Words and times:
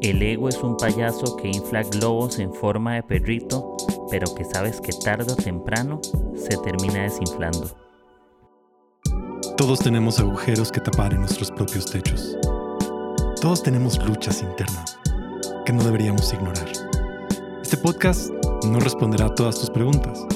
El 0.00 0.22
ego 0.22 0.48
es 0.48 0.62
un 0.62 0.76
payaso 0.76 1.36
que 1.36 1.48
infla 1.48 1.82
globos 1.82 2.38
en 2.38 2.52
forma 2.52 2.94
de 2.94 3.02
perrito, 3.02 3.76
pero 4.10 4.34
que 4.34 4.44
sabes 4.44 4.80
que 4.80 4.92
tarde 4.92 5.32
o 5.32 5.36
temprano 5.36 6.00
se 6.36 6.56
termina 6.58 7.02
desinflando. 7.02 7.70
Todos 9.56 9.78
tenemos 9.78 10.18
agujeros 10.18 10.70
que 10.70 10.80
tapar 10.80 11.14
en 11.14 11.20
nuestros 11.20 11.50
propios 11.50 11.86
techos. 11.86 12.36
Todos 13.40 13.62
tenemos 13.62 13.98
luchas 14.06 14.42
internas 14.42 14.98
que 15.64 15.72
no 15.72 15.82
deberíamos 15.82 16.32
ignorar. 16.32 16.68
Este 17.62 17.76
podcast 17.76 18.30
no 18.66 18.80
responderá 18.80 19.26
a 19.26 19.34
todas 19.34 19.58
tus 19.58 19.70
preguntas, 19.70 20.26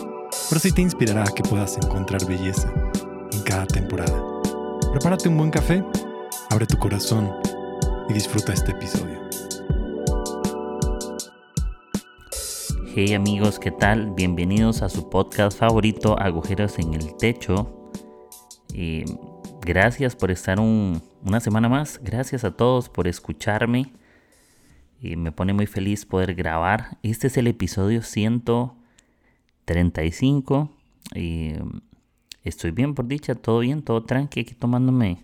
pero 0.48 0.60
sí 0.60 0.72
te 0.72 0.82
inspirará 0.82 1.22
a 1.22 1.34
que 1.34 1.42
puedas 1.42 1.76
encontrar 1.76 2.24
belleza 2.26 2.72
en 3.32 3.42
cada 3.42 3.66
temporada. 3.66 4.22
Prepárate 4.92 5.28
un 5.28 5.36
buen 5.36 5.50
café, 5.50 5.84
abre 6.50 6.66
tu 6.66 6.78
corazón 6.78 7.30
y 8.08 8.14
disfruta 8.14 8.52
este 8.52 8.70
episodio. 8.72 9.17
Hey 13.00 13.14
amigos, 13.14 13.60
¿qué 13.60 13.70
tal? 13.70 14.10
Bienvenidos 14.10 14.82
a 14.82 14.88
su 14.88 15.08
podcast 15.08 15.56
favorito, 15.56 16.18
Agujeros 16.18 16.80
en 16.80 16.94
el 16.94 17.16
Techo. 17.16 17.92
Eh, 18.74 19.04
gracias 19.60 20.16
por 20.16 20.32
estar 20.32 20.58
una 20.58 21.38
semana 21.38 21.68
más. 21.68 22.00
Gracias 22.02 22.42
a 22.42 22.56
todos 22.56 22.88
por 22.88 23.06
escucharme. 23.06 23.92
Eh, 25.00 25.14
me 25.14 25.30
pone 25.30 25.52
muy 25.52 25.66
feliz 25.66 26.06
poder 26.06 26.34
grabar. 26.34 26.98
Este 27.04 27.28
es 27.28 27.36
el 27.36 27.46
episodio 27.46 28.02
135. 28.02 30.68
Eh, 31.14 31.62
estoy 32.42 32.72
bien 32.72 32.96
por 32.96 33.06
dicha, 33.06 33.36
todo 33.36 33.60
bien, 33.60 33.82
todo 33.82 34.02
tranqui. 34.02 34.40
Aquí 34.40 34.54
tomándome 34.54 35.22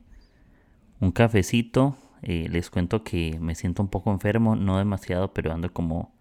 un 1.00 1.10
cafecito. 1.10 1.96
les 2.22 2.70
cuento 2.70 3.02
que 3.02 3.36
me 3.40 3.56
siento 3.56 3.82
un 3.82 3.88
poco 3.88 4.12
enfermo, 4.12 4.54
no 4.54 4.78
demasiado, 4.78 5.34
pero 5.34 5.52
ando 5.52 5.72
como 5.72 6.13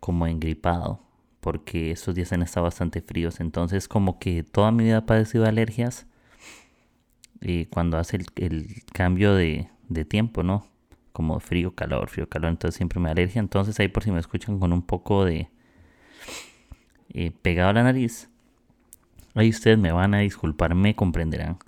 como 0.00 0.26
engripado, 0.26 1.00
porque 1.40 1.90
estos 1.92 2.14
días 2.14 2.32
han 2.32 2.42
estado 2.42 2.64
bastante 2.64 3.02
fríos. 3.02 3.40
Entonces, 3.40 3.88
como 3.88 4.18
que 4.18 4.42
toda 4.42 4.72
mi 4.72 4.84
vida 4.84 4.98
he 4.98 5.02
padecido 5.02 5.46
alergias 5.46 6.06
y 7.40 7.66
cuando 7.66 7.98
hace 7.98 8.18
el, 8.36 8.82
cambio 8.92 9.34
de, 9.34 9.68
tiempo, 10.08 10.42
¿no? 10.42 10.66
Como 11.12 11.40
frío, 11.40 11.74
calor, 11.74 12.08
frío, 12.08 12.28
calor, 12.28 12.50
entonces 12.50 12.76
siempre 12.76 13.00
me 13.00 13.10
alergia. 13.10 13.40
Entonces, 13.40 13.78
ahí 13.80 13.88
por 13.88 14.04
si 14.04 14.10
me 14.10 14.20
escuchan 14.20 14.58
con 14.58 14.72
un 14.72 14.82
poco 14.82 15.24
de 15.24 15.48
eh, 17.10 17.32
pegado 17.42 17.70
a 17.70 17.72
la 17.74 17.82
nariz, 17.82 18.30
ahí 19.34 19.50
ustedes 19.50 19.78
me 19.78 19.92
van 19.92 20.14
a 20.14 20.20
disculpar, 20.20 20.74
me 20.74 20.94
comprenderán. 20.96 21.58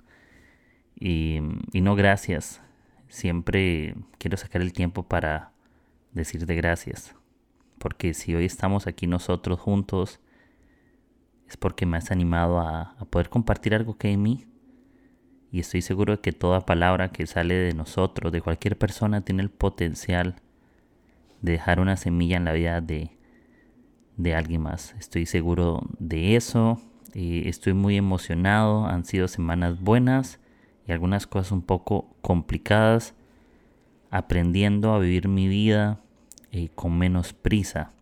Y, 0.99 1.39
y 1.71 1.81
no 1.81 1.95
gracias. 1.95 2.61
Siempre 3.09 3.95
quiero 4.17 4.37
sacar 4.37 4.61
el 4.61 4.73
tiempo 4.73 5.03
para 5.03 5.51
decirte 6.13 6.55
gracias 6.55 7.15
porque 7.83 8.13
si 8.13 8.33
hoy 8.33 8.45
estamos 8.45 8.87
aquí 8.87 9.07
nosotros 9.07 9.59
juntos, 9.59 10.21
es 11.49 11.57
porque 11.57 11.85
me 11.85 11.97
has 11.97 12.11
animado 12.11 12.61
a, 12.61 12.95
poder 13.09 13.27
compartir 13.27 13.75
algo 13.75 13.97
que 13.97 14.07
hay 14.07 14.13
en 14.13 14.21
mí. 14.21 14.45
Y 15.51 15.59
estoy 15.59 15.81
seguro 15.81 16.15
de 16.15 16.21
que 16.21 16.31
toda 16.31 16.65
palabra 16.65 17.11
que 17.11 17.27
sale 17.27 17.55
de 17.55 17.73
nosotros, 17.73 18.31
de 18.31 18.39
cualquier 18.39 18.77
persona, 18.77 19.19
tiene 19.19 19.43
el 19.43 19.49
potencial 19.49 20.37
de 21.41 21.51
dejar 21.51 21.81
una 21.81 21.97
semilla 21.97 22.37
en 22.37 22.45
la 22.45 22.53
vida 22.53 22.79
de, 22.79 23.17
de 24.15 24.33
alguien 24.33 24.61
más. 24.61 24.95
Estoy 24.97 25.25
seguro 25.25 25.81
de 25.99 26.37
eso. 26.37 26.81
Eh, 27.13 27.43
estoy 27.47 27.73
muy 27.73 27.97
emocionado. 27.97 28.85
Han 28.85 29.03
sido 29.03 29.27
semanas 29.27 29.81
buenas 29.81 30.39
y 30.87 30.93
algunas 30.93 31.27
cosas 31.27 31.51
un 31.51 31.63
poco 31.63 32.15
complicadas. 32.21 33.13
Aprendiendo 34.09 34.93
a 34.93 34.99
vivir 34.99 35.27
mi 35.27 35.49
vida 35.49 35.99
eh, 36.55 36.69
con 36.75 36.95
menos 36.95 37.33
prisa, 37.33 37.93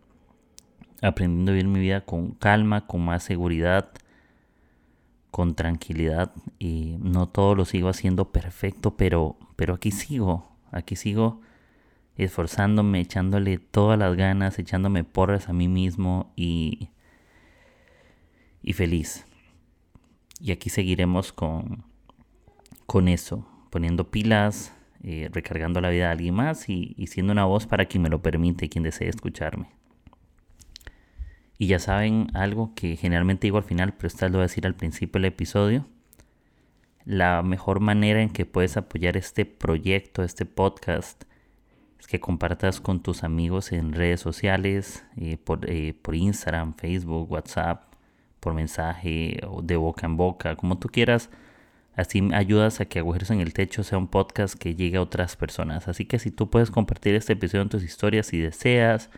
aprendiendo 1.00 1.52
a 1.52 1.54
vivir 1.54 1.68
mi 1.68 1.80
vida 1.80 2.02
con 2.02 2.32
calma, 2.32 2.86
con 2.86 3.02
más 3.02 3.22
seguridad, 3.22 3.92
con 5.30 5.54
tranquilidad 5.54 6.32
y 6.58 6.98
no 7.00 7.30
todo 7.30 7.54
lo 7.54 7.64
sigo 7.64 7.88
haciendo 7.88 8.30
perfecto, 8.30 8.94
pero, 8.94 9.38
pero 9.56 9.72
aquí 9.72 9.90
sigo, 9.90 10.46
aquí 10.70 10.96
sigo 10.96 11.40
esforzándome, 12.16 13.00
echándole 13.00 13.56
todas 13.56 13.98
las 13.98 14.16
ganas, 14.16 14.58
echándome 14.58 15.02
porras 15.02 15.48
a 15.48 15.54
mí 15.54 15.66
mismo 15.66 16.30
y, 16.36 16.90
y 18.62 18.74
feliz. 18.74 19.24
Y 20.40 20.52
aquí 20.52 20.68
seguiremos 20.68 21.32
con, 21.32 21.84
con 22.84 23.08
eso, 23.08 23.46
poniendo 23.70 24.10
pilas, 24.10 24.74
eh, 25.04 25.28
recargando 25.32 25.80
la 25.80 25.90
vida 25.90 26.06
de 26.06 26.12
alguien 26.12 26.34
más 26.34 26.68
y, 26.68 26.94
siendo 27.08 27.32
una 27.32 27.44
voz 27.44 27.66
para 27.66 27.86
quien 27.86 28.02
me 28.02 28.08
lo 28.08 28.22
permite, 28.22 28.68
quien 28.68 28.84
desee 28.84 29.08
escucharme. 29.08 29.66
Y 31.58 31.66
ya 31.66 31.80
saben 31.80 32.28
algo 32.34 32.72
que 32.76 32.96
generalmente 32.96 33.48
digo 33.48 33.58
al 33.58 33.64
final, 33.64 33.94
pero 33.94 34.06
esta 34.06 34.26
lo 34.28 34.34
voy 34.34 34.40
a 34.40 34.42
decir 34.42 34.64
al 34.66 34.74
principio 34.74 35.20
del 35.20 35.26
episodio. 35.26 35.86
La 37.04 37.42
mejor 37.42 37.80
manera 37.80 38.22
en 38.22 38.30
que 38.30 38.46
puedes 38.46 38.76
apoyar 38.76 39.16
este 39.16 39.44
proyecto, 39.44 40.22
este 40.22 40.46
podcast, 40.46 41.24
es 41.98 42.06
que 42.06 42.20
compartas 42.20 42.80
con 42.80 43.02
tus 43.02 43.24
amigos 43.24 43.72
en 43.72 43.92
redes 43.92 44.20
sociales, 44.20 45.04
eh, 45.16 45.36
por, 45.36 45.68
eh, 45.68 45.94
por 46.00 46.14
Instagram, 46.14 46.74
Facebook, 46.74 47.30
WhatsApp, 47.30 47.92
por 48.38 48.54
mensaje 48.54 49.40
o 49.48 49.62
de 49.62 49.76
boca 49.76 50.06
en 50.06 50.16
boca, 50.16 50.54
como 50.54 50.78
tú 50.78 50.88
quieras 50.88 51.28
Así 51.94 52.26
ayudas 52.32 52.80
a 52.80 52.86
que 52.86 53.00
Agujeros 53.00 53.30
en 53.30 53.40
el 53.40 53.52
Techo 53.52 53.82
sea 53.82 53.98
un 53.98 54.08
podcast 54.08 54.54
que 54.54 54.74
llegue 54.74 54.96
a 54.96 55.02
otras 55.02 55.36
personas. 55.36 55.88
Así 55.88 56.06
que 56.06 56.18
si 56.18 56.30
tú 56.30 56.48
puedes 56.48 56.70
compartir 56.70 57.14
este 57.14 57.34
episodio 57.34 57.62
en 57.62 57.68
tus 57.68 57.82
historias 57.82 58.26
si 58.26 58.38
deseas, 58.38 59.10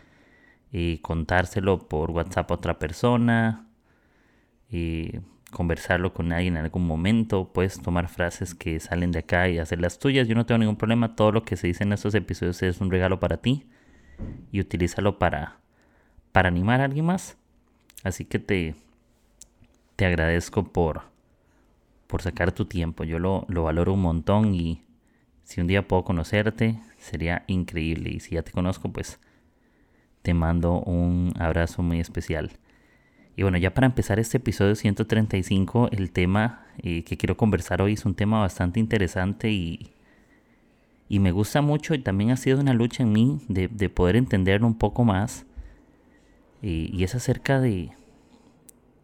y 0.71 0.97
contárselo 0.97 1.87
por 1.87 2.11
WhatsApp 2.11 2.51
a 2.51 2.55
otra 2.55 2.79
persona, 2.79 3.67
y 4.69 5.19
conversarlo 5.51 6.13
con 6.13 6.33
alguien 6.33 6.57
en 6.57 6.65
algún 6.65 6.85
momento, 6.85 7.53
puedes 7.53 7.81
tomar 7.81 8.09
frases 8.09 8.53
que 8.53 8.79
salen 8.81 9.11
de 9.11 9.19
acá 9.19 9.47
y 9.47 9.57
hacerlas 9.57 9.99
tuyas. 9.99 10.27
Yo 10.27 10.35
no 10.35 10.45
tengo 10.45 10.59
ningún 10.59 10.75
problema. 10.75 11.15
Todo 11.15 11.31
lo 11.31 11.43
que 11.43 11.55
se 11.55 11.67
dice 11.67 11.83
en 11.85 11.93
estos 11.93 12.13
episodios 12.13 12.61
es 12.61 12.81
un 12.81 12.91
regalo 12.91 13.21
para 13.21 13.37
ti 13.37 13.65
y 14.51 14.59
utilízalo 14.59 15.17
para, 15.17 15.59
para 16.33 16.49
animar 16.49 16.81
a 16.81 16.85
alguien 16.85 17.05
más. 17.05 17.37
Así 18.03 18.25
que 18.25 18.39
te, 18.39 18.75
te 19.95 20.05
agradezco 20.05 20.65
por 20.73 21.03
por 22.07 22.21
sacar 22.21 22.51
tu 22.51 22.65
tiempo. 22.65 23.03
Yo 23.03 23.19
lo, 23.19 23.45
valoro 23.47 23.93
un 23.93 24.01
montón 24.01 24.53
y 24.53 24.83
si 25.43 25.61
un 25.61 25.67
día 25.67 25.87
puedo 25.87 26.03
conocerte, 26.03 26.79
sería 26.97 27.43
increíble. 27.47 28.11
Y 28.11 28.19
si 28.19 28.35
ya 28.35 28.43
te 28.43 28.51
conozco, 28.51 28.91
pues 28.91 29.19
te 30.21 30.33
mando 30.33 30.81
un 30.81 31.33
abrazo 31.39 31.83
muy 31.83 31.99
especial. 31.99 32.51
Y 33.35 33.43
bueno, 33.43 33.57
ya 33.57 33.73
para 33.73 33.87
empezar 33.87 34.19
este 34.19 34.37
episodio 34.37 34.75
135, 34.75 35.89
el 35.91 36.11
tema 36.11 36.65
eh, 36.77 37.03
que 37.03 37.17
quiero 37.17 37.35
conversar 37.35 37.81
hoy 37.81 37.93
es 37.93 38.05
un 38.05 38.15
tema 38.15 38.39
bastante 38.39 38.79
interesante 38.79 39.51
y, 39.51 39.91
y 41.09 41.19
me 41.19 41.31
gusta 41.31 41.61
mucho 41.61 41.93
y 41.93 41.99
también 41.99 42.31
ha 42.31 42.37
sido 42.37 42.61
una 42.61 42.73
lucha 42.73 43.03
en 43.03 43.11
mí 43.11 43.41
de, 43.49 43.89
poder 43.89 44.15
entenderlo 44.15 44.67
un 44.67 44.77
poco 44.77 45.03
más. 45.03 45.45
y 46.61 47.03
es 47.03 47.13
acerca 47.13 47.59
de, 47.59 47.91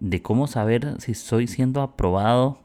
de 0.02 0.22
cómo 0.22 0.48
saber 0.48 1.00
si 1.00 1.12
estoy 1.12 1.48
siendo 1.48 1.82
aprobado 1.82 2.61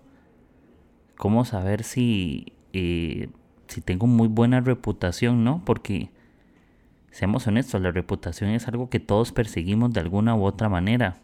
cómo 1.16 1.44
saber 1.44 1.82
si, 1.82 2.52
eh, 2.72 3.28
si 3.68 3.80
tengo 3.80 4.06
muy 4.06 4.28
buena 4.28 4.60
reputación, 4.60 5.44
¿no? 5.44 5.62
Porque, 5.64 6.10
seamos 7.10 7.46
honestos, 7.46 7.80
la 7.80 7.90
reputación 7.90 8.50
es 8.50 8.68
algo 8.68 8.90
que 8.90 9.00
todos 9.00 9.32
perseguimos 9.32 9.92
de 9.92 10.00
alguna 10.00 10.34
u 10.34 10.44
otra 10.44 10.68
manera. 10.68 11.18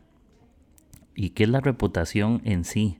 ¿Y 1.14 1.30
qué 1.30 1.44
es 1.44 1.50
la 1.50 1.60
reputación 1.60 2.40
en 2.44 2.64
sí? 2.64 2.98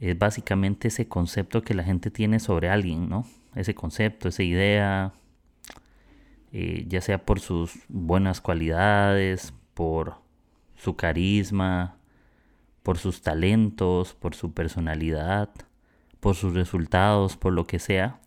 Es 0.00 0.18
básicamente 0.18 0.88
ese 0.88 1.08
concepto 1.08 1.62
que 1.62 1.74
la 1.74 1.84
gente 1.84 2.10
tiene 2.10 2.40
sobre 2.40 2.68
alguien, 2.68 3.08
¿no? 3.08 3.26
Ese 3.54 3.74
concepto, 3.74 4.28
esa 4.28 4.42
idea, 4.42 5.14
eh, 6.52 6.84
ya 6.88 7.00
sea 7.00 7.24
por 7.24 7.40
sus 7.40 7.72
buenas 7.88 8.40
cualidades, 8.40 9.54
por 9.72 10.16
su 10.76 10.96
carisma, 10.96 11.96
por 12.84 12.98
sus 12.98 13.22
talentos, 13.22 14.12
por 14.12 14.34
su 14.34 14.52
personalidad, 14.52 15.48
por 16.20 16.36
sus 16.36 16.52
resultados, 16.52 17.36
por 17.36 17.54
lo 17.54 17.66
que 17.66 17.78
sea. 17.78 18.20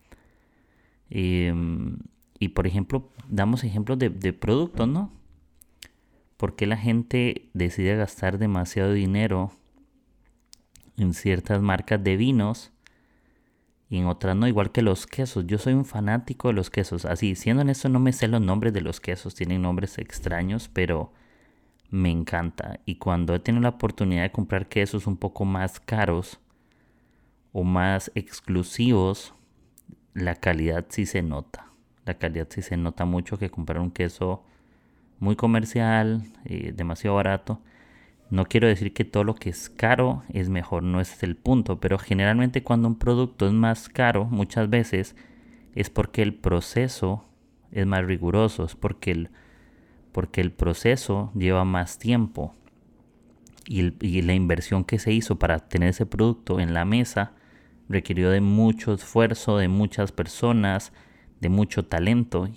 Em, 1.12 2.00
y 2.40 2.50
por 2.50 2.66
ejemplo, 2.66 3.08
damos 3.30 3.64
ejemplos 3.64 4.00
de, 4.00 4.34
productos, 4.34 4.88
¿no? 4.88 5.12
¿Por 6.38 6.56
qué 6.56 6.66
la 6.66 6.76
gente 6.76 7.50
decide 7.54 7.96
gastar 7.96 8.40
demasiado 8.40 8.94
dinero 8.94 9.52
en 10.98 11.14
ciertas 11.14 11.62
marcas 11.62 12.04
de 12.04 12.18
vinos 12.18 12.72
y 13.92 14.00
en 14.00 14.08
otras 14.08 14.36
no? 14.36 14.48
Igual 14.48 14.72
que 14.72 14.82
los 14.82 15.06
quesos. 15.06 15.46
Yo 15.46 15.60
soy 15.60 15.74
un 15.74 15.86
fanático 15.86 16.48
de 16.48 16.56
los 16.56 16.72
quesos. 16.72 17.06
Así, 17.06 17.36
siendo 17.36 17.62
en 17.62 17.74
no 17.92 18.00
me 18.00 18.12
sé 18.12 18.28
los 18.28 18.42
nombres 18.42 18.74
de 18.74 18.82
los 18.82 19.00
quesos. 19.02 19.36
Tienen 19.36 19.62
nombres 19.62 20.00
extraños, 20.00 20.68
pero 20.74 21.12
me 21.90 22.12
encanta. 22.12 22.80
Y 22.86 22.96
cuando 22.96 23.34
he 23.36 23.40
tenido 23.40 23.64
la 23.64 23.70
oportunidad 23.70 24.24
de 24.24 24.32
comprar 24.32 24.68
quesos 24.68 25.08
un 25.08 25.18
poco 25.18 25.46
más 25.46 25.80
caros 25.80 26.40
o 27.52 27.64
más 27.64 28.12
exclusivos, 28.16 29.34
la 30.14 30.36
calidad 30.36 30.86
sí 30.90 31.06
se 31.06 31.22
nota. 31.22 31.68
La 32.06 32.16
calidad 32.16 32.48
sí 32.50 32.62
se 32.62 32.78
nota 32.78 33.06
mucho 33.06 33.38
que 33.38 33.50
comprar 33.50 33.80
un 33.80 33.92
queso 33.92 34.44
muy 35.20 35.36
comercial, 35.36 36.24
eh, 36.46 36.74
demasiado 36.76 37.16
barato. 37.16 37.62
No 38.30 38.46
quiero 38.46 38.68
decir 38.68 38.94
que 38.94 39.06
todo 39.06 39.24
lo 39.24 39.36
que 39.36 39.50
es 39.50 39.70
caro 39.70 40.24
es 40.30 40.50
mejor, 40.50 40.84
no 40.84 41.00
es 41.00 41.24
el 41.24 41.36
punto, 41.38 41.80
pero 41.80 41.98
generalmente 41.98 42.62
cuando 42.62 42.88
un 42.90 42.98
producto 42.98 43.48
es 43.48 43.54
más 43.54 43.88
caro, 43.90 44.26
muchas 44.26 44.70
veces 44.70 45.16
es 45.76 45.90
porque 45.90 46.24
el 46.24 46.34
proceso 46.34 47.24
es 47.72 47.86
más 47.86 48.04
riguroso, 48.06 48.66
es 48.66 48.76
porque 48.76 49.12
el, 49.12 49.30
porque 50.18 50.42
el 50.42 50.52
proceso 50.52 51.32
lleva 51.36 51.64
más 51.64 52.00
tiempo 52.00 52.56
y, 53.68 53.92
la 54.24 54.34
inversión 54.34 54.84
que 54.84 54.98
se 54.98 55.14
hizo 55.14 55.38
para 55.38 55.60
tener 55.60 55.90
ese 55.90 56.08
producto 56.08 56.60
en 56.60 56.74
la 56.74 56.86
mesa 56.86 57.34
requirió 57.88 58.32
de 58.32 58.42
mucho 58.42 58.96
esfuerzo, 58.96 59.60
de 59.60 59.68
muchas 59.68 60.12
personas, 60.12 60.92
de 61.40 61.50
mucho 61.50 61.86
talento. 61.86 62.50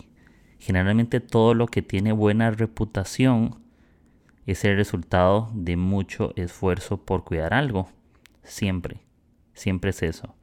Generalmente 0.58 1.20
todo 1.20 1.52
lo 1.52 1.66
que 1.66 1.82
tiene 1.82 2.12
buena 2.12 2.50
reputación 2.50 3.60
es 4.46 4.64
el 4.64 4.76
resultado 4.76 5.50
de 5.52 5.76
mucho 5.76 6.32
esfuerzo 6.36 7.04
por 7.04 7.24
cuidar 7.24 7.52
algo. 7.52 7.90
Siempre, 8.42 9.02
siempre 9.52 9.90
es 9.90 10.02
eso. 10.02 10.34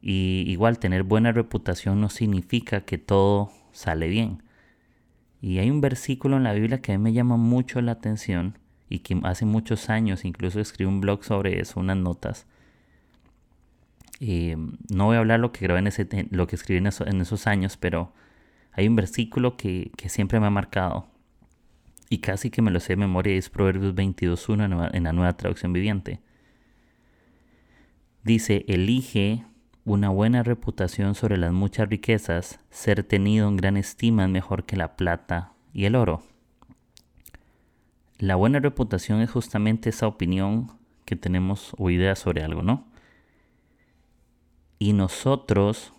Y 0.00 0.44
igual 0.46 0.78
tener 0.78 1.02
buena 1.02 1.32
reputación 1.32 2.00
no 2.00 2.08
significa 2.08 2.82
que 2.82 2.98
todo 2.98 3.50
sale 3.72 4.06
bien. 4.06 4.40
Y 5.42 5.58
hay 5.58 5.70
un 5.70 5.80
versículo 5.80 6.36
en 6.38 6.44
la 6.44 6.54
Biblia 6.54 6.80
que 6.80 6.92
a 6.92 6.98
mí 6.98 7.02
me 7.02 7.12
llama 7.12 7.36
mucho 7.36 7.82
la 7.82 7.92
atención 7.92 8.58
y 8.88 9.00
que 9.00 9.20
hace 9.24 9.44
muchos 9.44 9.90
años 9.90 10.24
incluso 10.24 10.60
escribí 10.60 10.88
un 10.88 11.00
blog 11.00 11.24
sobre 11.24 11.60
eso, 11.60 11.80
unas 11.80 11.96
notas, 11.96 12.46
eh, 14.20 14.56
no 14.88 15.06
voy 15.06 15.16
a 15.16 15.18
hablar 15.18 15.40
lo 15.40 15.50
que 15.50 15.64
grabé 15.64 15.80
en 15.80 15.88
ese, 15.88 16.06
lo 16.30 16.46
que 16.46 16.54
escribí 16.54 16.78
en, 16.78 16.86
esos 16.86 17.46
años, 17.48 17.76
pero 17.76 18.12
hay 18.70 18.86
un 18.86 18.94
versículo 18.94 19.56
que, 19.56 19.90
siempre 20.06 20.38
me 20.38 20.46
ha 20.46 20.50
marcado 20.50 21.08
y 22.08 22.18
casi 22.18 22.48
que 22.50 22.62
me 22.62 22.70
lo 22.70 22.78
sé 22.78 22.92
de 22.92 22.98
memoria, 22.98 23.34
es 23.34 23.50
Proverbios 23.50 23.96
22.1 23.96 24.90
en 24.92 25.02
la 25.02 25.12
nueva 25.12 25.36
traducción 25.36 25.72
viviente. 25.72 26.20
Dice, 28.22 28.64
elige 28.68 29.44
una 29.84 30.10
buena 30.10 30.42
reputación 30.42 31.14
sobre 31.14 31.36
las 31.36 31.52
muchas 31.52 31.88
riquezas, 31.88 32.60
ser 32.70 33.02
tenido 33.02 33.48
en 33.48 33.56
gran 33.56 33.76
estima 33.76 34.24
es 34.24 34.30
mejor 34.30 34.64
que 34.64 34.76
la 34.76 34.96
plata 34.96 35.52
y 35.72 35.86
el 35.86 35.96
oro. 35.96 36.22
La 38.18 38.36
buena 38.36 38.60
reputación 38.60 39.20
es 39.20 39.30
justamente 39.30 39.90
esa 39.90 40.06
opinión 40.06 40.70
que 41.04 41.16
tenemos 41.16 41.74
o 41.78 41.90
idea 41.90 42.14
sobre 42.14 42.44
algo, 42.44 42.62
¿no? 42.62 42.86
Y 44.78 44.92
nosotros 44.92 45.92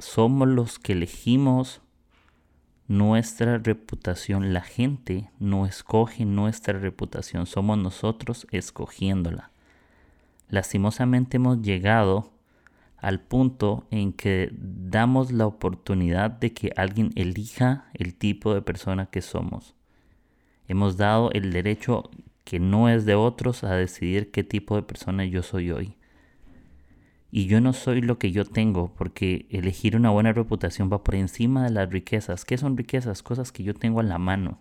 somos 0.00 0.48
los 0.48 0.80
que 0.80 0.92
elegimos 0.92 1.82
nuestra 2.88 3.58
reputación. 3.58 4.52
La 4.52 4.62
gente 4.62 5.30
no 5.38 5.66
escoge 5.66 6.24
nuestra 6.24 6.78
reputación, 6.78 7.46
somos 7.46 7.78
nosotros 7.78 8.48
escogiéndola. 8.50 9.52
Lastimosamente 10.48 11.36
hemos 11.36 11.62
llegado 11.62 12.32
al 13.00 13.20
punto 13.20 13.86
en 13.90 14.12
que 14.12 14.50
damos 14.52 15.32
la 15.32 15.46
oportunidad 15.46 16.30
de 16.30 16.52
que 16.52 16.72
alguien 16.76 17.10
elija 17.14 17.86
el 17.94 18.14
tipo 18.14 18.54
de 18.54 18.62
persona 18.62 19.06
que 19.06 19.22
somos. 19.22 19.74
Hemos 20.68 20.96
dado 20.96 21.30
el 21.32 21.52
derecho 21.52 22.10
que 22.44 22.60
no 22.60 22.88
es 22.88 23.06
de 23.06 23.14
otros 23.14 23.64
a 23.64 23.74
decidir 23.74 24.30
qué 24.30 24.44
tipo 24.44 24.76
de 24.76 24.82
persona 24.82 25.24
yo 25.24 25.42
soy 25.42 25.70
hoy. 25.70 25.96
Y 27.32 27.46
yo 27.46 27.60
no 27.60 27.72
soy 27.72 28.02
lo 28.02 28.18
que 28.18 28.32
yo 28.32 28.44
tengo, 28.44 28.92
porque 28.96 29.46
elegir 29.50 29.96
una 29.96 30.10
buena 30.10 30.32
reputación 30.32 30.90
va 30.92 31.04
por 31.04 31.14
encima 31.14 31.64
de 31.64 31.70
las 31.70 31.88
riquezas. 31.88 32.44
¿Qué 32.44 32.58
son 32.58 32.76
riquezas? 32.76 33.22
Cosas 33.22 33.52
que 33.52 33.62
yo 33.62 33.72
tengo 33.72 34.00
a 34.00 34.02
la 34.02 34.18
mano. 34.18 34.58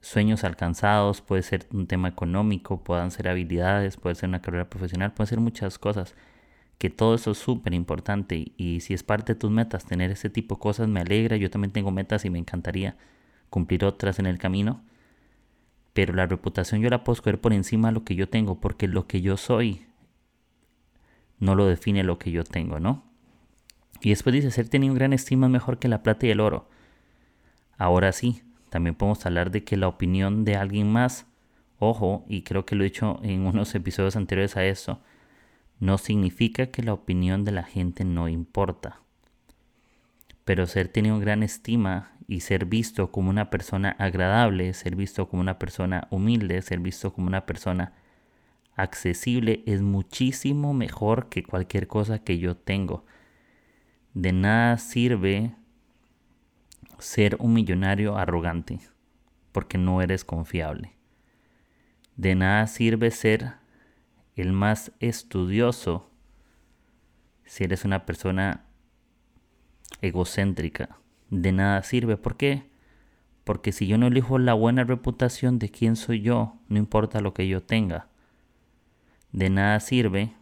Sueños 0.00 0.42
alcanzados, 0.42 1.20
puede 1.20 1.42
ser 1.42 1.66
un 1.72 1.86
tema 1.86 2.08
económico, 2.08 2.82
puedan 2.82 3.10
ser 3.10 3.28
habilidades, 3.28 3.96
puede 3.96 4.14
ser 4.14 4.30
una 4.30 4.40
carrera 4.40 4.70
profesional, 4.70 5.12
puede 5.12 5.28
ser 5.28 5.40
muchas 5.40 5.78
cosas. 5.78 6.14
Que 6.78 6.90
todo 6.90 7.14
eso 7.14 7.32
es 7.32 7.38
súper 7.38 7.74
importante. 7.74 8.52
Y 8.56 8.80
si 8.80 8.94
es 8.94 9.02
parte 9.02 9.34
de 9.34 9.40
tus 9.40 9.50
metas, 9.50 9.84
tener 9.84 10.10
ese 10.10 10.30
tipo 10.30 10.54
de 10.54 10.60
cosas 10.60 10.88
me 10.88 11.00
alegra. 11.00 11.36
Yo 11.36 11.50
también 11.50 11.72
tengo 11.72 11.90
metas 11.90 12.24
y 12.24 12.30
me 12.30 12.38
encantaría 12.38 12.96
cumplir 13.50 13.84
otras 13.84 14.18
en 14.18 14.26
el 14.26 14.38
camino. 14.38 14.82
Pero 15.92 16.14
la 16.14 16.26
reputación 16.26 16.80
yo 16.80 16.90
la 16.90 17.02
puedo 17.02 17.14
escoger 17.14 17.40
por 17.40 17.52
encima 17.52 17.88
de 17.88 17.94
lo 17.94 18.04
que 18.04 18.14
yo 18.14 18.28
tengo, 18.28 18.60
porque 18.60 18.86
lo 18.86 19.06
que 19.06 19.20
yo 19.20 19.36
soy 19.36 19.86
no 21.40 21.54
lo 21.54 21.66
define 21.66 22.04
lo 22.04 22.18
que 22.18 22.30
yo 22.30 22.44
tengo, 22.44 22.80
¿no? 22.80 23.04
Y 24.00 24.10
después 24.10 24.32
dice, 24.32 24.50
ser 24.50 24.68
tenido 24.68 24.94
gran 24.94 25.12
estima 25.12 25.48
mejor 25.48 25.78
que 25.78 25.88
la 25.88 26.02
plata 26.02 26.26
y 26.26 26.30
el 26.30 26.40
oro. 26.40 26.68
Ahora 27.76 28.12
sí, 28.12 28.42
también 28.70 28.94
podemos 28.94 29.24
hablar 29.26 29.50
de 29.50 29.64
que 29.64 29.76
la 29.76 29.88
opinión 29.88 30.44
de 30.44 30.56
alguien 30.56 30.90
más, 30.90 31.26
ojo, 31.78 32.24
y 32.28 32.42
creo 32.42 32.64
que 32.64 32.76
lo 32.76 32.84
he 32.84 32.90
dicho 32.90 33.18
en 33.22 33.46
unos 33.46 33.74
episodios 33.74 34.16
anteriores 34.16 34.56
a 34.56 34.64
eso, 34.64 35.00
no 35.80 35.98
significa 35.98 36.66
que 36.66 36.82
la 36.82 36.92
opinión 36.92 37.44
de 37.44 37.52
la 37.52 37.62
gente 37.62 38.04
no 38.04 38.28
importa. 38.28 39.00
Pero 40.44 40.66
ser 40.66 40.88
tenido 40.88 41.18
gran 41.18 41.42
estima 41.42 42.12
y 42.26 42.40
ser 42.40 42.66
visto 42.66 43.10
como 43.10 43.30
una 43.30 43.50
persona 43.50 43.96
agradable, 43.98 44.72
ser 44.74 44.96
visto 44.96 45.28
como 45.28 45.40
una 45.40 45.58
persona 45.58 46.08
humilde, 46.10 46.60
ser 46.62 46.80
visto 46.80 47.12
como 47.12 47.26
una 47.26 47.46
persona 47.46 47.92
accesible 48.78 49.62
es 49.66 49.82
muchísimo 49.82 50.72
mejor 50.72 51.28
que 51.28 51.42
cualquier 51.42 51.88
cosa 51.88 52.20
que 52.20 52.38
yo 52.38 52.56
tengo. 52.56 53.04
De 54.14 54.32
nada 54.32 54.78
sirve 54.78 55.54
ser 56.98 57.36
un 57.40 57.54
millonario 57.54 58.16
arrogante, 58.16 58.80
porque 59.52 59.78
no 59.78 60.00
eres 60.00 60.24
confiable. 60.24 60.92
De 62.16 62.34
nada 62.34 62.66
sirve 62.66 63.10
ser 63.10 63.54
el 64.40 64.52
más 64.52 64.92
estudioso 65.00 66.10
si 67.44 67.64
eres 67.64 67.84
una 67.84 68.06
persona 68.06 68.64
egocéntrica. 70.02 70.98
De 71.30 71.52
nada 71.52 71.82
sirve. 71.82 72.16
¿Por 72.16 72.36
qué? 72.36 72.70
Porque 73.44 73.72
si 73.72 73.86
yo 73.86 73.98
no 73.98 74.06
elijo 74.06 74.38
la 74.38 74.54
buena 74.54 74.84
reputación 74.84 75.58
de 75.58 75.70
quién 75.70 75.96
soy 75.96 76.20
yo, 76.20 76.56
no 76.68 76.78
importa 76.78 77.20
lo 77.20 77.34
que 77.34 77.48
yo 77.48 77.62
tenga 77.62 78.08
de 79.32 79.50
nada 79.50 79.78
sirve 79.80 80.32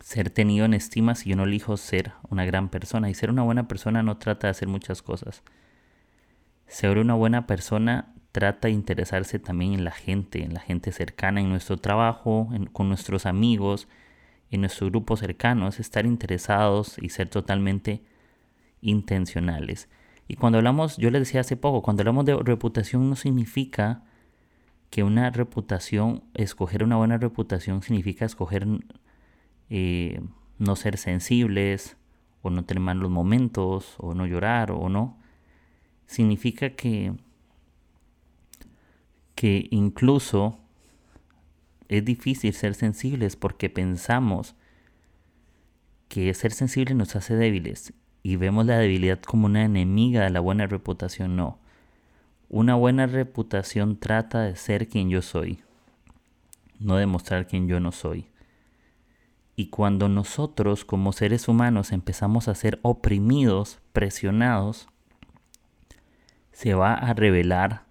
ser 0.00 0.30
tenido 0.30 0.64
en 0.64 0.74
estima 0.74 1.14
si 1.14 1.30
yo 1.30 1.36
no 1.36 1.44
elijo 1.44 1.76
ser 1.76 2.12
una 2.28 2.44
gran 2.44 2.68
persona. 2.68 3.08
Y 3.10 3.14
ser 3.14 3.30
una 3.30 3.42
buena 3.42 3.68
persona 3.68 4.02
no 4.02 4.18
trata 4.18 4.46
de 4.46 4.52
hacer 4.52 4.68
muchas 4.68 5.02
cosas. 5.02 5.42
Ser 6.66 6.98
una 6.98 7.14
buena 7.14 7.46
persona 7.46 8.13
trata 8.34 8.66
de 8.66 8.74
interesarse 8.74 9.38
también 9.38 9.74
en 9.74 9.84
la 9.84 9.92
gente, 9.92 10.42
en 10.42 10.54
la 10.54 10.60
gente 10.60 10.90
cercana, 10.90 11.40
en 11.40 11.50
nuestro 11.50 11.76
trabajo, 11.76 12.48
con 12.72 12.88
nuestros 12.88 13.26
amigos, 13.26 13.86
en 14.50 14.62
nuestro 14.62 14.88
grupo 14.88 15.16
cercano. 15.16 15.68
Es 15.68 15.78
estar 15.78 16.04
interesados 16.04 16.96
y 17.00 17.10
ser 17.10 17.28
totalmente 17.28 18.02
intencionales. 18.80 19.88
Y 20.26 20.34
cuando 20.34 20.58
hablamos, 20.58 20.96
yo 20.96 21.12
les 21.12 21.20
decía 21.20 21.42
hace 21.42 21.56
poco, 21.56 21.82
cuando 21.82 22.00
hablamos 22.00 22.24
de 22.24 22.34
reputación 22.34 23.08
no 23.08 23.14
significa 23.14 24.02
que 24.90 25.04
una 25.04 25.30
reputación, 25.30 26.24
escoger 26.34 26.82
una 26.82 26.96
buena 26.96 27.18
reputación 27.18 27.82
significa 27.82 28.24
escoger 28.24 28.66
eh, 29.70 30.20
no 30.58 30.74
ser 30.74 30.98
sensibles 30.98 31.96
o 32.42 32.50
no 32.50 32.64
tener 32.64 32.82
malos 32.82 33.12
momentos 33.12 33.94
o 33.98 34.12
no 34.12 34.26
llorar 34.26 34.72
o 34.72 34.88
no. 34.88 35.20
Significa 36.06 36.70
que, 36.70 37.14
que 39.44 39.68
incluso 39.70 40.58
es 41.90 42.02
difícil 42.02 42.54
ser 42.54 42.74
sensibles 42.74 43.36
porque 43.36 43.68
pensamos 43.68 44.54
que 46.08 46.32
ser 46.32 46.52
sensible 46.52 46.94
nos 46.94 47.14
hace 47.14 47.36
débiles 47.36 47.92
y 48.22 48.36
vemos 48.36 48.64
la 48.64 48.78
debilidad 48.78 49.20
como 49.20 49.44
una 49.44 49.62
enemiga 49.62 50.22
de 50.22 50.30
la 50.30 50.40
buena 50.40 50.66
reputación. 50.66 51.36
No. 51.36 51.58
Una 52.48 52.74
buena 52.74 53.06
reputación 53.06 54.00
trata 54.00 54.40
de 54.40 54.56
ser 54.56 54.88
quien 54.88 55.10
yo 55.10 55.20
soy, 55.20 55.62
no 56.78 56.96
demostrar 56.96 57.46
quien 57.46 57.68
yo 57.68 57.80
no 57.80 57.92
soy. 57.92 58.30
Y 59.56 59.66
cuando 59.66 60.08
nosotros 60.08 60.86
como 60.86 61.12
seres 61.12 61.48
humanos 61.48 61.92
empezamos 61.92 62.48
a 62.48 62.54
ser 62.54 62.78
oprimidos, 62.80 63.78
presionados, 63.92 64.88
se 66.50 66.72
va 66.72 66.94
a 66.94 67.12
revelar 67.12 67.84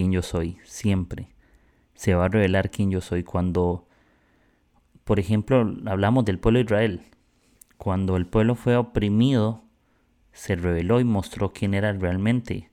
quién 0.00 0.12
yo 0.12 0.22
soy, 0.22 0.56
siempre. 0.64 1.28
Se 1.94 2.14
va 2.14 2.24
a 2.24 2.28
revelar 2.28 2.70
quién 2.70 2.90
yo 2.90 3.02
soy 3.02 3.22
cuando, 3.22 3.86
por 5.04 5.20
ejemplo, 5.20 5.60
hablamos 5.84 6.24
del 6.24 6.38
pueblo 6.38 6.58
de 6.58 6.64
Israel. 6.64 7.00
Cuando 7.76 8.16
el 8.16 8.26
pueblo 8.26 8.54
fue 8.54 8.76
oprimido, 8.76 9.62
se 10.32 10.56
reveló 10.56 11.00
y 11.00 11.04
mostró 11.04 11.52
quién 11.52 11.74
era 11.74 11.92
realmente 11.92 12.70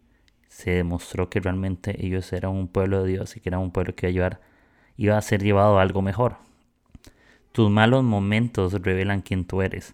se 0.47 0.71
demostró 0.71 1.29
que 1.29 1.41
realmente 1.41 2.03
ellos 2.03 2.31
eran 2.31 2.51
un 2.51 2.67
pueblo 2.67 3.03
de 3.03 3.11
Dios 3.11 3.35
y 3.35 3.41
que 3.41 3.49
eran 3.49 3.59
un 3.59 3.71
pueblo 3.71 3.93
que 3.93 4.09
iba 4.09 4.09
a, 4.09 4.29
llevar, 4.29 4.41
iba 4.95 5.17
a 5.17 5.21
ser 5.21 5.43
llevado 5.43 5.77
a 5.77 5.81
algo 5.81 6.01
mejor. 6.01 6.37
Tus 7.51 7.69
malos 7.69 8.03
momentos 8.03 8.73
revelan 8.73 9.21
quién 9.21 9.45
tú 9.45 9.61
eres. 9.61 9.93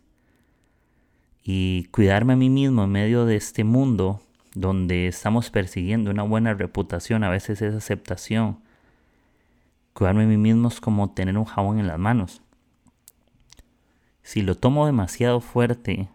y 1.44 1.86
cuidarme 1.92 2.34
a 2.34 2.36
mí 2.38 2.50
mismo 2.50 2.86
en 2.86 2.92
medio 2.92 3.26
de 3.26 3.36
este 3.36 3.66
mundo 3.66 4.22
donde 4.56 5.08
estamos 5.08 5.50
persiguiendo 5.50 6.12
una 6.12 6.24
buena 6.24 6.54
reputación, 6.54 7.24
a 7.24 7.30
veces 7.30 7.62
es 7.62 7.74
aceptación. 7.74 8.60
Cuidarme 9.94 10.24
a 10.24 10.28
mí 10.28 10.38
mismo 10.38 10.68
es 10.68 10.80
como 10.80 11.12
tener 11.12 11.38
un 11.38 11.46
jabón 11.46 11.80
en 11.80 11.88
las 11.88 12.00
manos. 12.00 12.42
Si 14.22 14.42
lo 14.42 14.56
tomo 14.56 14.86
demasiado 14.86 15.42
fuerte, 15.42 16.10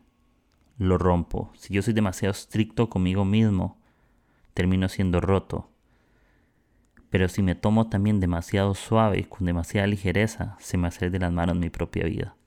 lo 0.78 0.98
rompo. 0.98 1.50
Si 1.54 1.74
yo 1.74 1.82
soy 1.82 1.92
demasiado 1.92 2.32
estricto 2.32 2.88
conmigo 2.88 3.24
mismo, 3.24 3.76
termino 4.54 4.88
siendo 4.88 5.20
roto. 5.20 5.70
Pero 7.10 7.28
si 7.28 7.42
me 7.42 7.54
tomo 7.54 7.88
también 7.88 8.20
demasiado 8.20 8.74
suave, 8.74 9.28
con 9.28 9.46
demasiada 9.46 9.86
ligereza, 9.86 10.56
se 10.60 10.76
me 10.76 10.88
hace 10.88 11.10
de 11.10 11.18
las 11.18 11.32
manos 11.32 11.56
mi 11.56 11.70
propia 11.70 12.04
vida. 12.04 12.37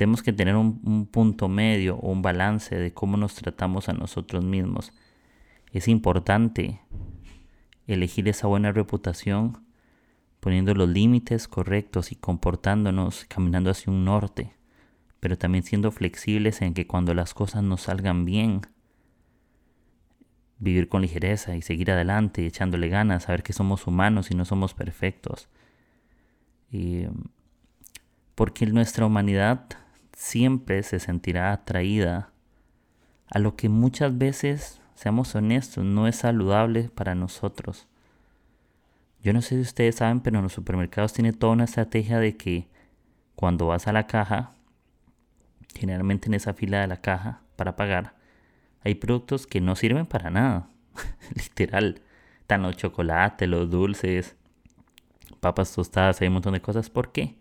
Tenemos 0.00 0.22
que 0.22 0.32
tener 0.32 0.56
un, 0.56 1.06
punto 1.12 1.46
medio 1.46 1.96
o 1.96 2.10
un 2.10 2.22
balance 2.22 2.74
de 2.74 2.94
cómo 2.94 3.18
nos 3.18 3.34
tratamos 3.34 3.90
a 3.90 3.92
nosotros 3.92 4.42
mismos. 4.42 4.94
Es 5.72 5.88
importante 5.88 6.80
elegir 7.86 8.26
esa 8.26 8.46
buena 8.46 8.72
reputación 8.72 9.62
poniendo 10.40 10.72
los 10.72 10.88
límites 10.88 11.48
correctos 11.48 12.12
y 12.12 12.16
comportándonos 12.16 13.26
caminando 13.26 13.68
hacia 13.68 13.92
un 13.92 14.06
norte, 14.06 14.54
pero 15.20 15.36
también 15.36 15.64
siendo 15.64 15.90
flexibles 15.90 16.62
en 16.62 16.72
que 16.72 16.86
cuando 16.86 17.12
las 17.12 17.34
cosas 17.34 17.62
no 17.62 17.76
salgan 17.76 18.24
bien, 18.24 18.62
vivir 20.60 20.88
con 20.88 21.02
ligereza 21.02 21.56
y 21.56 21.60
seguir 21.60 21.90
adelante, 21.90 22.46
echándole 22.46 22.88
ganas, 22.88 23.24
saber 23.24 23.42
que 23.42 23.52
somos 23.52 23.86
humanos 23.86 24.30
y 24.30 24.34
no 24.34 24.46
somos 24.46 24.72
perfectos. 24.72 25.50
Y, 26.72 27.04
porque 28.34 28.64
nuestra 28.64 29.04
humanidad 29.04 29.66
siempre 30.20 30.82
se 30.82 31.00
sentirá 31.00 31.50
atraída 31.50 32.30
a 33.30 33.38
lo 33.38 33.56
que 33.56 33.70
muchas 33.70 34.18
veces, 34.18 34.82
seamos 34.94 35.34
honestos, 35.34 35.82
no 35.82 36.06
es 36.06 36.16
saludable 36.16 36.90
para 36.90 37.14
nosotros. 37.14 37.88
Yo 39.22 39.32
no 39.32 39.40
sé 39.40 39.54
si 39.54 39.62
ustedes 39.62 39.96
saben, 39.96 40.20
pero 40.20 40.36
en 40.36 40.42
los 40.42 40.52
supermercados 40.52 41.14
tiene 41.14 41.32
toda 41.32 41.54
una 41.54 41.64
estrategia 41.64 42.18
de 42.18 42.36
que 42.36 42.68
cuando 43.34 43.68
vas 43.68 43.86
a 43.86 43.94
la 43.94 44.06
caja, 44.06 44.52
generalmente 45.74 46.28
en 46.28 46.34
esa 46.34 46.52
fila 46.52 46.82
de 46.82 46.88
la 46.88 47.00
caja 47.00 47.40
para 47.56 47.76
pagar, 47.76 48.14
hay 48.84 48.96
productos 48.96 49.46
que 49.46 49.62
no 49.62 49.74
sirven 49.74 50.04
para 50.04 50.28
nada. 50.28 50.68
Literal. 51.34 52.02
Están 52.42 52.60
los 52.60 52.76
chocolates, 52.76 53.48
los 53.48 53.70
dulces, 53.70 54.36
papas 55.40 55.72
tostadas, 55.72 56.20
hay 56.20 56.28
un 56.28 56.34
montón 56.34 56.52
de 56.52 56.60
cosas. 56.60 56.90
¿Por 56.90 57.10
qué? 57.10 57.39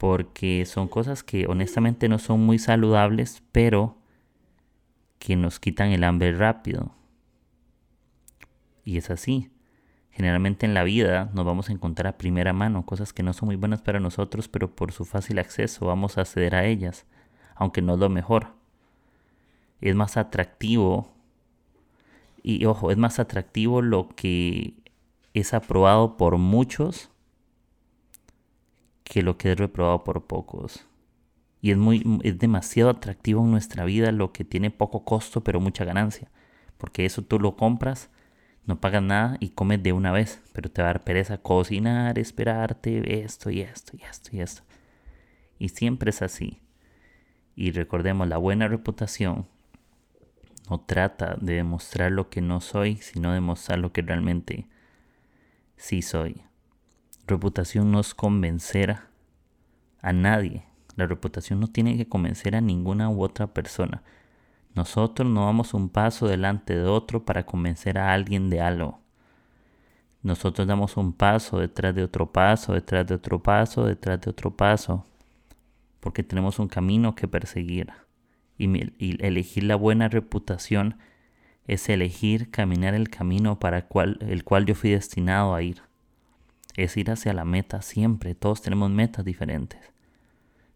Porque 0.00 0.64
son 0.64 0.88
cosas 0.88 1.22
que 1.22 1.46
honestamente 1.46 2.08
no 2.08 2.18
son 2.18 2.40
muy 2.40 2.58
saludables, 2.58 3.42
pero 3.52 3.98
que 5.18 5.36
nos 5.36 5.60
quitan 5.60 5.90
el 5.90 6.04
hambre 6.04 6.34
rápido. 6.34 6.94
Y 8.82 8.96
es 8.96 9.10
así. 9.10 9.50
Generalmente 10.10 10.64
en 10.64 10.72
la 10.72 10.84
vida 10.84 11.30
nos 11.34 11.44
vamos 11.44 11.68
a 11.68 11.72
encontrar 11.74 12.06
a 12.06 12.16
primera 12.16 12.54
mano 12.54 12.86
cosas 12.86 13.12
que 13.12 13.22
no 13.22 13.34
son 13.34 13.48
muy 13.48 13.56
buenas 13.56 13.82
para 13.82 14.00
nosotros, 14.00 14.48
pero 14.48 14.74
por 14.74 14.92
su 14.92 15.04
fácil 15.04 15.38
acceso 15.38 15.84
vamos 15.84 16.16
a 16.16 16.22
acceder 16.22 16.54
a 16.54 16.64
ellas, 16.64 17.04
aunque 17.54 17.82
no 17.82 17.92
es 17.92 18.00
lo 18.00 18.08
mejor. 18.08 18.54
Es 19.82 19.94
más 19.94 20.16
atractivo, 20.16 21.12
y 22.42 22.64
ojo, 22.64 22.90
es 22.90 22.96
más 22.96 23.18
atractivo 23.18 23.82
lo 23.82 24.08
que 24.08 24.72
es 25.34 25.52
aprobado 25.52 26.16
por 26.16 26.38
muchos 26.38 27.10
que 29.10 29.24
lo 29.24 29.36
que 29.36 29.50
es 29.50 29.58
reprobado 29.58 30.04
por 30.04 30.24
pocos. 30.28 30.86
Y 31.60 31.72
es, 31.72 31.76
muy, 31.76 32.20
es 32.22 32.38
demasiado 32.38 32.90
atractivo 32.90 33.42
en 33.42 33.50
nuestra 33.50 33.84
vida 33.84 34.12
lo 34.12 34.32
que 34.32 34.44
tiene 34.44 34.70
poco 34.70 35.04
costo 35.04 35.42
pero 35.42 35.58
mucha 35.58 35.84
ganancia. 35.84 36.30
Porque 36.78 37.04
eso 37.04 37.22
tú 37.22 37.40
lo 37.40 37.56
compras, 37.56 38.08
no 38.66 38.80
pagas 38.80 39.02
nada 39.02 39.36
y 39.40 39.50
comes 39.50 39.82
de 39.82 39.92
una 39.92 40.12
vez. 40.12 40.40
Pero 40.52 40.70
te 40.70 40.80
va 40.80 40.90
a 40.90 40.92
dar 40.92 41.02
pereza 41.02 41.38
cocinar, 41.38 42.20
esperarte, 42.20 43.24
esto 43.24 43.50
y 43.50 43.62
esto 43.62 43.96
y 43.96 44.02
esto 44.04 44.30
y 44.36 44.40
esto. 44.42 44.62
Y 45.58 45.70
siempre 45.70 46.10
es 46.10 46.22
así. 46.22 46.60
Y 47.56 47.72
recordemos, 47.72 48.28
la 48.28 48.36
buena 48.36 48.68
reputación 48.68 49.48
no 50.70 50.82
trata 50.82 51.36
de 51.40 51.54
demostrar 51.54 52.12
lo 52.12 52.30
que 52.30 52.42
no 52.42 52.60
soy, 52.60 52.98
sino 52.98 53.32
demostrar 53.32 53.80
lo 53.80 53.92
que 53.92 54.02
realmente 54.02 54.68
sí 55.76 56.00
soy. 56.00 56.44
Reputación 57.30 57.92
no 57.92 58.00
es 58.00 58.12
convencer 58.12 58.98
a 60.02 60.12
nadie. 60.12 60.64
La 60.96 61.06
reputación 61.06 61.60
no 61.60 61.68
tiene 61.68 61.96
que 61.96 62.08
convencer 62.08 62.56
a 62.56 62.60
ninguna 62.60 63.08
u 63.08 63.22
otra 63.22 63.54
persona. 63.54 64.02
Nosotros 64.74 65.30
no 65.30 65.44
vamos 65.44 65.72
un 65.72 65.90
paso 65.90 66.26
delante 66.26 66.74
de 66.74 66.86
otro 66.86 67.24
para 67.24 67.46
convencer 67.46 67.98
a 67.98 68.12
alguien 68.12 68.50
de 68.50 68.60
algo. 68.60 68.98
Nosotros 70.24 70.66
damos 70.66 70.96
un 70.96 71.12
paso 71.12 71.60
detrás 71.60 71.94
de 71.94 72.02
otro 72.02 72.32
paso, 72.32 72.72
detrás 72.72 73.06
de 73.06 73.14
otro 73.14 73.40
paso, 73.40 73.86
detrás 73.86 74.20
de 74.20 74.30
otro 74.30 74.56
paso, 74.56 75.06
porque 76.00 76.24
tenemos 76.24 76.58
un 76.58 76.66
camino 76.66 77.14
que 77.14 77.28
perseguir. 77.28 77.92
Y, 78.58 79.24
elegir 79.24 79.62
la 79.62 79.76
buena 79.76 80.08
reputación 80.08 80.98
es 81.68 81.88
elegir 81.88 82.50
caminar 82.50 82.94
el 82.94 83.08
camino 83.08 83.60
para 83.60 83.86
el 84.18 84.42
cual 84.44 84.66
yo 84.66 84.74
fui 84.74 84.90
destinado 84.90 85.54
a 85.54 85.62
ir 85.62 85.89
es 86.76 86.96
ir 86.96 87.10
hacia 87.10 87.32
la 87.32 87.44
meta 87.44 87.82
siempre. 87.82 88.34
Todos 88.34 88.62
tenemos 88.62 88.90
metas 88.90 89.24
diferentes. 89.24 89.80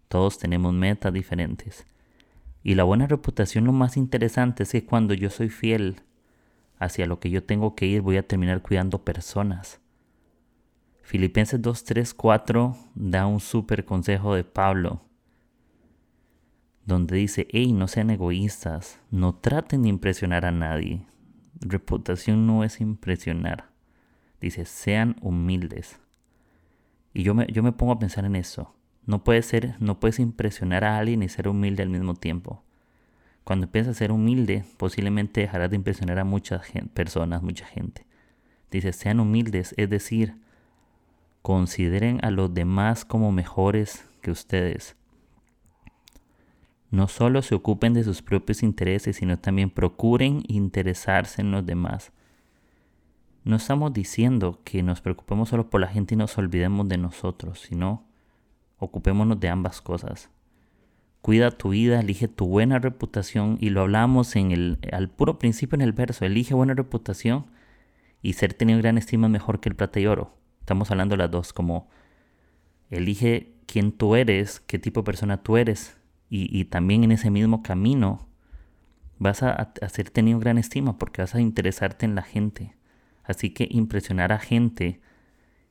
Todos 0.09 0.39
tenemos 0.39 0.73
metas 0.73 1.13
diferentes. 1.13 1.87
Y 2.63 2.75
la 2.75 2.85
buena 2.85 3.07
reputación 3.07 3.65
lo 3.65 3.73
más 3.73 3.97
interesante 3.97 4.63
es 4.63 4.73
que 4.73 4.85
cuando 4.85 5.13
yo 5.15 5.31
soy 5.31 5.51
fiel 5.51 5.97
hacia 6.79 7.07
lo 7.07 7.21
que 7.21 7.31
yo 7.31 7.45
tengo 7.45 7.75
que 7.75 7.87
ir, 7.87 8.01
voy 8.01 8.17
a 8.17 8.27
terminar 8.27 8.63
cuidando 8.63 9.05
personas. 9.05 9.81
Filipenses 11.03 11.61
2, 11.61 11.85
3, 11.85 12.15
4 12.15 12.77
da 12.95 13.27
un 13.27 13.41
súper 13.41 13.85
consejo 13.85 14.35
de 14.35 14.45
Pablo, 14.45 15.03
donde 16.87 17.17
dice, 17.17 17.47
hey, 17.51 17.73
no 17.73 17.89
sean 17.89 18.09
egoístas, 18.09 18.99
no 19.11 19.35
traten 19.35 19.83
de 19.83 19.91
impresionar 19.91 20.47
a 20.47 20.51
nadie. 20.51 21.07
Reputación 21.61 22.47
no 22.47 22.65
es 22.65 22.81
impresionar. 22.81 23.74
Dice, 24.45 24.67
sean 24.67 25.17
humildes. 25.23 25.99
Y 27.15 27.23
yo 27.23 27.33
me, 27.33 27.47
yo 27.47 27.63
me 27.63 27.73
pongo 27.73 27.93
a 27.93 27.99
pensar 27.99 28.27
en 28.27 28.37
eso. 28.37 28.75
No 29.07 29.25
puedes, 29.25 29.47
ser, 29.47 29.75
no 29.81 29.99
puedes 29.99 30.19
impresionar 30.19 30.85
a 30.85 30.99
alguien 30.99 31.23
y 31.23 31.31
ser 31.31 31.49
humilde 31.49 31.83
al 31.83 31.89
mismo 31.89 32.13
tiempo. 32.13 32.63
Cuando 33.43 33.65
empiezas 33.65 33.97
a 33.97 33.99
ser 33.99 34.13
humilde, 34.13 34.63
posiblemente 34.77 35.41
dejarás 35.41 35.71
de 35.71 35.77
impresionar 35.77 36.19
a 36.19 36.25
muchas 36.25 36.61
personas, 36.93 37.43
mucha 37.43 37.65
gente. 37.65 38.05
Dice, 38.71 38.93
sean 38.93 39.19
humildes, 39.19 39.73
es 39.79 39.89
decir, 39.89 40.35
consideren 41.41 42.23
a 42.23 42.31
los 42.31 42.53
demás 42.53 43.07
como 43.07 43.33
mejores 43.33 44.07
que 44.21 44.31
ustedes. 44.31 44.95
No 46.91 47.09
solo 47.09 47.41
se 47.41 47.55
ocupen 47.55 47.95
de 47.95 48.05
sus 48.05 48.21
propios 48.21 48.63
intereses, 48.63 49.17
sino 49.17 49.39
también 49.39 49.71
procuren 49.71 50.43
interesarse 50.49 51.41
en 51.41 51.51
los 51.51 51.65
demás. 51.65 52.13
No 53.45 53.57
estamos 53.57 53.93
diciendo 53.93 54.63
que 54.65 54.83
nos 54.83 55.03
preocupemos 55.03 55.51
solo 55.51 55.69
por 55.69 55.79
la 55.79 55.89
gente 55.89 56.15
y 56.15 56.17
nos 56.17 56.39
olvidemos 56.39 56.89
de 56.89 56.97
nosotros, 56.97 57.61
sino 57.61 58.03
ocupémonos 58.79 59.39
de 59.39 59.51
ambas 59.51 59.83
cosas. 59.83 60.31
Cuida 61.21 61.51
tu 61.51 61.69
vida, 61.69 62.01
elige 62.01 62.27
tu 62.27 62.47
buena 62.47 62.79
reputación 62.79 63.59
y 63.61 63.69
lo 63.69 63.83
hablamos 63.83 64.35
en 64.37 64.51
el, 64.51 64.79
al 64.93 65.11
puro 65.11 65.39
principio 65.39 65.77
en 65.77 65.83
el 65.83 65.93
verso, 65.93 66.25
elige 66.25 66.55
buena 66.55 66.73
reputación 66.73 67.45
y 68.23 68.33
ser 68.33 68.55
tenido 68.55 68.79
gran 68.79 68.97
estima 68.97 69.29
mejor 69.29 69.61
que 69.61 69.69
el 69.69 69.77
plata 69.77 70.01
y 70.01 70.07
oro. 70.07 70.35
Estamos 70.61 70.91
hablando 70.91 71.13
de 71.13 71.19
las 71.19 71.31
dos 71.31 71.53
como 71.53 71.91
elige 72.89 73.53
quién 73.67 73.93
tú 73.93 74.17
eres, 74.17 74.61
qué 74.61 74.79
tipo 74.79 75.01
de 75.01 75.05
persona 75.05 75.43
tú 75.43 75.59
eres 75.59 75.99
y, 76.31 76.49
y 76.59 76.65
también 76.65 77.05
en 77.05 77.13
ese 77.13 77.31
mismo 77.31 77.63
camino 77.63 78.27
vas 79.19 79.43
a, 79.43 79.53
a 79.53 79.89
ser 79.91 80.09
tenido 80.09 80.39
gran 80.39 80.57
estima 80.57 80.97
porque 80.97 81.21
vas 81.21 81.35
a 81.35 81.43
interesarte 81.43 82.07
en 82.07 82.15
la 82.15 82.23
gente 82.23 82.75
Así 83.25 83.51
que 83.51 83.67
impresionar 83.71 84.33
a 84.33 84.39
gente 84.39 85.01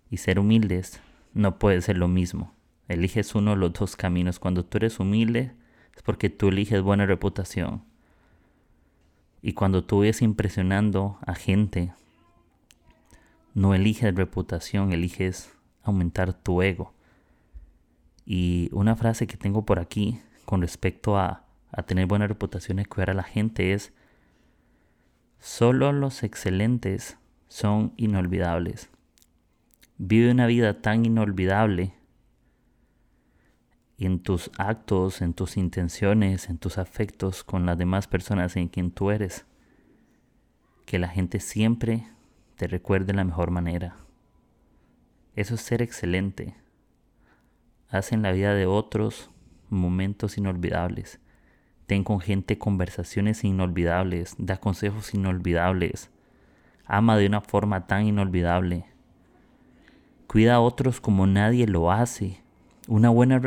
y 0.10 0.17
ser 0.17 0.39
humildes 0.39 1.00
no 1.33 1.60
puede 1.60 1.81
ser 1.81 1.98
lo 1.98 2.07
mismo. 2.07 2.53
Eliges 2.88 3.36
uno 3.36 3.51
de 3.51 3.57
los 3.57 3.74
dos 3.74 3.95
caminos. 3.95 4.39
Cuando 4.39 4.65
tú 4.65 4.77
eres 4.77 5.00
humilde 5.00 5.53
es 5.95 6.01
porque 6.03 6.29
tú 6.29 6.50
eliges 6.50 6.81
buena 6.81 7.05
reputación. 7.05 7.83
Y 9.41 9.53
cuando 9.53 9.83
tú 9.83 10.00
ves 10.00 10.22
impresionando 10.22 11.17
a 11.25 11.36
gente, 11.36 11.93
no 13.53 13.75
eliges 13.75 14.15
reputación, 14.15 14.93
eliges 14.93 15.53
aumentar 15.83 16.33
tu 16.33 16.62
ego. 16.62 16.93
Y 18.25 18.69
una 18.72 18.95
frase 18.95 19.27
que 19.27 19.38
tengo 19.38 19.65
por 19.65 19.79
aquí 19.79 20.19
con 20.45 20.62
respecto 20.62 21.17
a, 21.17 21.45
a 21.72 21.83
tener 21.83 22.05
buena 22.07 22.27
reputación 22.27 22.79
y 22.79 22.86
cuidar 22.86 23.12
a 23.12 23.15
la 23.15 23.24
gente 23.24 23.74
es, 23.74 23.91
solo 25.39 25.91
los 25.91 26.24
excelentes 26.24 27.17
son 27.53 27.93
inolvidables. 27.98 28.89
Vive 30.00 30.31
una 30.31 30.48
vida 30.48 30.81
tan 30.81 31.05
inolvidable 31.05 31.93
en 34.00 34.24
tus 34.24 34.50
actos, 34.57 35.22
en 35.22 35.36
tus 35.36 35.55
intenciones, 35.55 36.50
en 36.50 36.57
tus 36.57 36.79
afectos 36.79 37.43
con 37.43 37.67
las 37.67 37.77
demás 37.77 38.07
personas 38.07 38.55
en 38.55 38.69
quien 38.69 38.89
tú 38.89 39.12
eres. 39.12 39.45
Que 40.88 40.98
la 40.98 41.10
gente 41.10 41.39
siempre 41.39 42.07
te 42.55 42.65
recuerde 42.65 43.05
de 43.05 43.13
la 43.13 43.24
mejor 43.24 43.51
manera. 43.51 43.98
Eso 45.36 45.53
es 45.53 45.62
ser 45.62 45.83
excelente. 45.83 46.55
Haz 47.88 48.13
en 48.13 48.24
la 48.24 48.31
vida 48.31 48.55
de 48.55 48.65
otros 48.65 49.29
momentos 49.69 50.39
inolvidables. 50.39 51.19
Ten 51.86 52.03
con 52.03 52.19
gente 52.19 52.57
conversaciones 52.57 53.43
inolvidables. 53.43 54.33
Da 54.39 54.57
consejos 54.57 55.13
inolvidables. 55.13 56.10
Ama 56.86 57.18
de 57.18 57.28
una 57.28 57.42
forma 57.42 57.88
tan 57.88 58.06
inolvidable. 58.06 58.86
Cuida 60.28 60.56
a 60.56 60.62
otros 60.62 61.00
como 61.00 61.28
nadie 61.28 61.68
lo 61.68 61.92
hace. 61.92 62.42
Una 62.88 63.10
buena... 63.10 63.42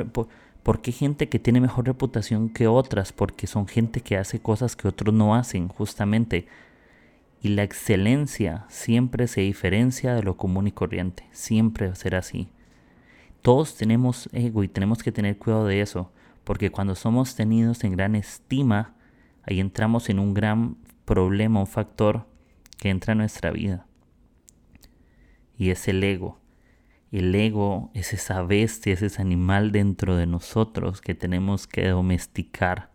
¿Por 0.63 0.81
qué 0.81 0.91
gente 0.91 1.29
que 1.29 1.39
tiene 1.39 1.61
mejor 1.61 1.87
reputación 1.87 2.49
que 2.49 2.67
otras? 2.67 3.13
Porque 3.13 3.47
son 3.47 3.69
gente 3.69 4.01
que 4.01 4.17
hace 4.17 4.41
cosas 4.41 4.75
que 4.75 4.89
otros 4.89 5.15
no 5.15 5.35
hacen, 5.37 5.69
justamente. 5.69 6.49
Y 7.41 7.49
la 7.49 7.63
excelencia 7.63 8.65
siempre 8.69 9.29
se 9.29 9.43
diferencia 9.43 10.15
de 10.15 10.25
lo 10.25 10.37
común 10.37 10.67
y 10.67 10.73
corriente. 10.73 11.25
Siempre 11.31 11.87
va 11.87 11.93
a 11.93 11.97
ser 11.97 12.17
así. 12.17 12.49
Todos 13.43 13.77
tenemos 13.77 14.29
ego 14.33 14.65
y 14.65 14.69
tenemos 14.69 15.05
que 15.05 15.13
tener 15.13 15.39
cuidado 15.39 15.67
de 15.67 15.81
eso. 15.81 16.11
Porque 16.43 16.71
cuando 16.71 16.97
somos 16.97 17.37
tenidos 17.37 17.85
en 17.85 17.93
gran 17.93 18.17
estima, 18.17 18.95
ahí 19.45 19.61
entramos 19.61 20.09
en 20.09 20.19
un 20.19 20.35
gran 20.35 20.77
problema, 21.05 21.61
un 21.61 21.67
factor 21.69 22.27
que 22.79 22.91
entra 22.91 23.13
en 23.13 23.19
nuestra 23.19 23.51
vida. 23.51 23.87
Y 25.57 25.71
es 25.71 25.89
el 25.89 26.03
ego. 26.05 26.39
El 27.13 27.35
ego 27.35 27.91
es 27.95 28.13
esa 28.13 28.43
bestia, 28.43 28.93
es 28.93 29.03
ese 29.03 29.23
animal 29.23 29.73
dentro 29.73 30.17
de 30.17 30.27
nosotros 30.27 31.01
que 31.01 31.15
tenemos 31.15 31.67
que 31.67 31.89
domesticar 31.89 32.91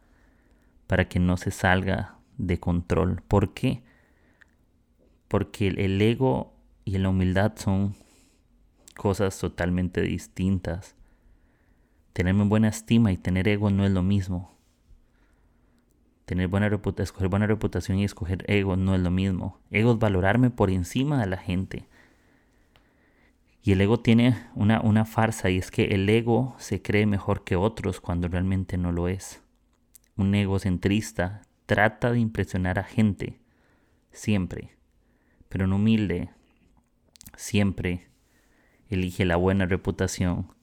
para 0.88 1.08
que 1.08 1.20
no 1.20 1.38
se 1.38 1.52
salga 1.52 2.18
de 2.38 2.60
control. 2.60 3.24
¿Por 3.28 3.54
qué? 3.54 3.84
Porque 5.28 5.68
el 5.68 6.02
ego 6.02 6.54
y 6.84 6.98
la 6.98 7.10
humildad 7.10 7.54
son 7.56 7.96
cosas 8.96 9.40
totalmente 9.40 10.02
distintas. 10.02 10.96
Tenerme 12.14 12.44
buena 12.44 12.68
estima 12.68 13.12
y 13.12 13.18
tener 13.18 13.48
ego 13.48 13.70
no 13.70 13.86
es 13.86 13.92
lo 13.92 14.04
mismo. 14.04 14.58
Tener 16.25 16.48
buena 16.48 16.70
reputación, 16.70 17.04
escoger 17.04 17.28
buena 17.30 17.48
reputación 17.48 18.00
y 18.00 18.04
escoger 18.04 18.46
ego 18.48 18.75
no 18.75 18.96
es 18.96 19.01
lo 19.01 19.12
mismo. 19.12 19.60
Ego 19.72 19.94
es 19.94 20.00
valorarme 20.00 20.50
por 20.50 20.70
encima 20.70 21.20
de 21.20 21.28
la 21.28 21.38
gente. 21.38 21.88
Y 23.63 23.74
el 23.74 23.82
ego 23.82 24.00
tiene 24.00 24.38
una, 24.56 24.82
una 24.82 25.06
farsa 25.06 25.50
y 25.50 25.58
es 25.58 25.70
que 25.70 25.86
el 25.86 26.10
ego 26.10 26.56
se 26.58 26.82
cree 26.82 27.06
mejor 27.06 27.44
que 27.44 27.56
otros 27.56 28.01
cuando 28.01 28.28
realmente 28.28 28.78
no 28.78 28.92
lo 28.92 29.08
es. 29.08 29.42
Un 30.16 30.34
egocentrista 30.34 31.44
trata 31.66 32.12
de 32.12 32.20
impresionar 32.20 32.80
a 32.80 32.84
gente, 32.84 33.40
siempre, 34.12 34.75
pero 35.48 35.66
un 35.66 35.74
humilde 35.74 36.30
siempre 37.36 38.08
elige 38.90 39.25
la 39.25 39.36
buena 39.36 39.66
reputación. 39.66 40.54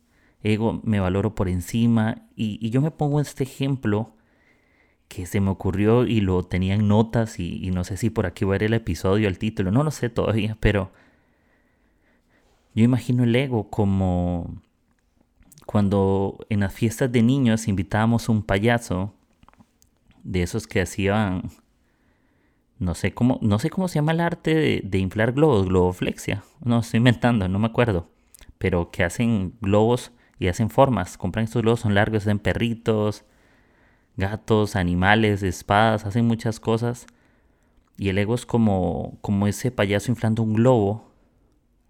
Ego 0.43 0.81
me 0.85 1.01
valoro 1.01 1.35
por 1.35 1.49
encima 1.49 2.27
y, 2.35 2.59
y 2.61 2.71
yo 2.71 2.81
me 2.81 2.91
pongo 2.91 3.21
este 3.21 3.45
ejemplo 3.45 4.15
que 5.09 5.27
se 5.27 5.41
me 5.41 5.51
ocurrió 5.51 6.07
y 6.07 6.21
lo 6.21 6.43
tenía 6.45 6.75
en 6.75 6.87
notas 6.87 7.41
y, 7.41 7.71
no 7.71 7.85
sé 7.85 7.97
si 7.97 8.11
por 8.11 8.27
aquí 8.27 8.45
va 8.45 8.55
a 8.55 8.57
ir 8.57 8.65
el 8.65 8.75
episodio, 8.75 9.27
el 9.29 9.39
título, 9.39 9.73
no 9.73 9.83
lo 9.83 9.91
sé 9.91 10.11
todavía, 10.11 10.57
pero 10.61 10.93
yo 12.75 12.85
imagino 12.85 13.25
el 13.25 13.35
ego 13.35 13.71
como 13.71 14.63
cuando 15.67 16.47
en 16.49 16.61
las 16.61 16.73
fiestas 16.73 17.11
de 17.11 17.23
niños 17.23 17.69
invitábamos 17.69 18.29
un 18.29 18.43
payaso 18.43 19.13
de 20.23 20.43
esos 20.43 20.67
que 20.67 20.81
hacían 20.81 21.51
no 22.79 22.95
sé 22.95 23.13
cómo 23.13 23.39
no 23.43 23.59
sé 23.59 23.69
cómo 23.69 23.89
se 23.89 23.97
llama 23.97 24.13
el 24.13 24.21
arte 24.21 24.83
de, 24.85 24.99
inflar 24.99 25.33
globos 25.33 25.67
globoflexia 25.67 26.45
no 26.63 26.79
estoy 26.79 26.99
inventando 26.99 27.49
no 27.49 27.59
me 27.59 27.67
acuerdo 27.67 28.09
pero 28.59 28.91
que 28.91 29.05
hacen 29.05 29.55
globos 29.61 30.13
y 30.39 30.49
hacen 30.49 30.71
formas 30.71 31.19
compran 31.19 31.45
estos 31.45 31.63
globos 31.63 31.81
son 31.81 31.95
largos 31.95 32.23
hacen 32.23 32.39
perritos 32.39 33.25
gatos 34.19 34.75
animales 34.77 35.43
espadas 35.45 36.05
hacen 36.05 36.27
muchas 36.27 36.59
cosas 36.61 37.07
y 37.97 38.09
el 38.11 38.19
ego 38.19 38.35
es 38.35 38.45
como 38.45 39.17
como 39.23 39.47
ese 39.47 39.71
payaso 39.71 40.11
inflando 40.11 40.43
un 40.43 40.55
globo 40.55 41.11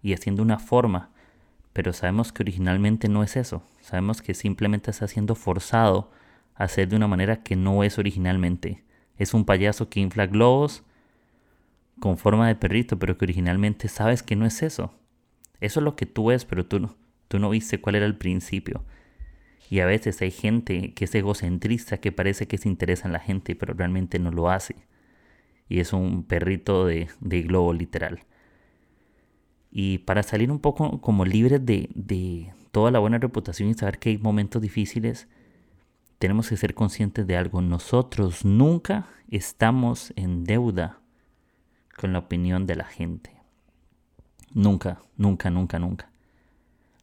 y 0.01 0.13
haciendo 0.13 0.43
una 0.43 0.59
forma, 0.59 1.09
pero 1.73 1.91
sabemos 1.91 2.31
que 2.31 2.43
originalmente 2.43 3.09
no 3.09 3.23
es 3.23 3.35
eso. 3.35 3.63
Sabemos 3.81 4.21
que 4.21 4.33
simplemente 4.33 4.91
está 4.91 5.07
siendo 5.07 5.35
forzado 5.35 6.11
a 6.55 6.65
hacer 6.65 6.87
de 6.87 6.95
una 6.95 7.07
manera 7.07 7.43
que 7.43 7.55
no 7.55 7.83
es 7.83 7.97
originalmente. 7.97 8.83
Es 9.17 9.33
un 9.33 9.43
payaso 9.43 9.89
que 9.89 9.99
infla 9.99 10.27
globos 10.27 10.83
con 11.99 12.17
forma 12.17 12.47
de 12.47 12.55
perrito, 12.55 12.97
pero 12.97 13.17
que 13.17 13.25
originalmente 13.25 13.89
sabes 13.89 14.23
que 14.23 14.35
no 14.35 14.45
es 14.45 14.61
eso. 14.61 14.93
Eso 15.59 15.79
es 15.79 15.83
lo 15.83 15.95
que 15.95 16.05
tú 16.05 16.27
ves, 16.27 16.45
pero 16.45 16.65
tú 16.65 16.79
no, 16.79 16.95
tú 17.27 17.39
no 17.39 17.49
viste 17.49 17.81
cuál 17.81 17.95
era 17.95 18.05
el 18.05 18.15
principio. 18.15 18.85
Y 19.69 19.81
a 19.81 19.85
veces 19.85 20.21
hay 20.21 20.31
gente 20.31 20.93
que 20.93 21.05
es 21.05 21.15
egocentrista, 21.15 21.99
que 21.99 22.11
parece 22.11 22.47
que 22.47 22.57
se 22.57 22.69
interesa 22.69 23.07
en 23.07 23.13
la 23.13 23.19
gente, 23.19 23.55
pero 23.55 23.73
realmente 23.73 24.19
no 24.19 24.31
lo 24.31 24.49
hace. 24.49 24.75
Y 25.67 25.79
es 25.79 25.93
un 25.93 26.23
perrito 26.23 26.85
de, 26.87 27.07
de 27.21 27.41
globo 27.43 27.73
literal. 27.73 28.25
Y 29.71 29.99
para 29.99 30.23
salir 30.23 30.51
un 30.51 30.59
poco 30.59 30.99
como 31.01 31.25
libres 31.25 31.63
de, 31.65 32.51
toda 32.71 32.91
la 32.91 32.99
buena 32.99 33.17
reputación 33.17 33.69
y 33.69 33.73
saber 33.73 33.99
que 33.99 34.09
hay 34.09 34.17
momentos 34.17 34.61
difíciles, 34.61 35.27
tenemos 36.17 36.49
que 36.49 36.57
ser 36.57 36.73
conscientes 36.73 37.25
de 37.27 37.37
algo. 37.37 37.61
Nosotros 37.61 38.45
nunca 38.45 39.07
estamos 39.29 40.13
en 40.15 40.43
deuda 40.43 40.99
con 41.97 42.13
la 42.13 42.19
opinión 42.19 42.65
de 42.65 42.75
la 42.75 42.85
gente. 42.85 43.31
Nunca, 44.53 45.01
nunca, 45.17 45.49
nunca, 45.49 45.77
nunca. 45.77 46.11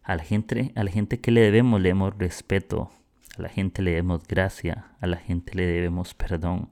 A 0.06 0.16
la 0.16 0.24
gente, 0.24 0.72
a 0.74 0.84
la 0.84 0.90
gente 0.90 1.20
que 1.20 1.30
le 1.30 1.42
debemos, 1.42 1.80
le 1.80 1.90
debemos 1.90 2.16
respeto. 2.16 2.90
A 3.36 3.42
la 3.42 3.48
gente 3.50 3.82
le 3.82 3.90
debemos 3.90 4.26
gracia. 4.26 4.86
A 5.00 5.06
la 5.06 5.18
gente 5.18 5.54
le 5.54 5.66
debemos 5.66 6.14
perdón. 6.14 6.70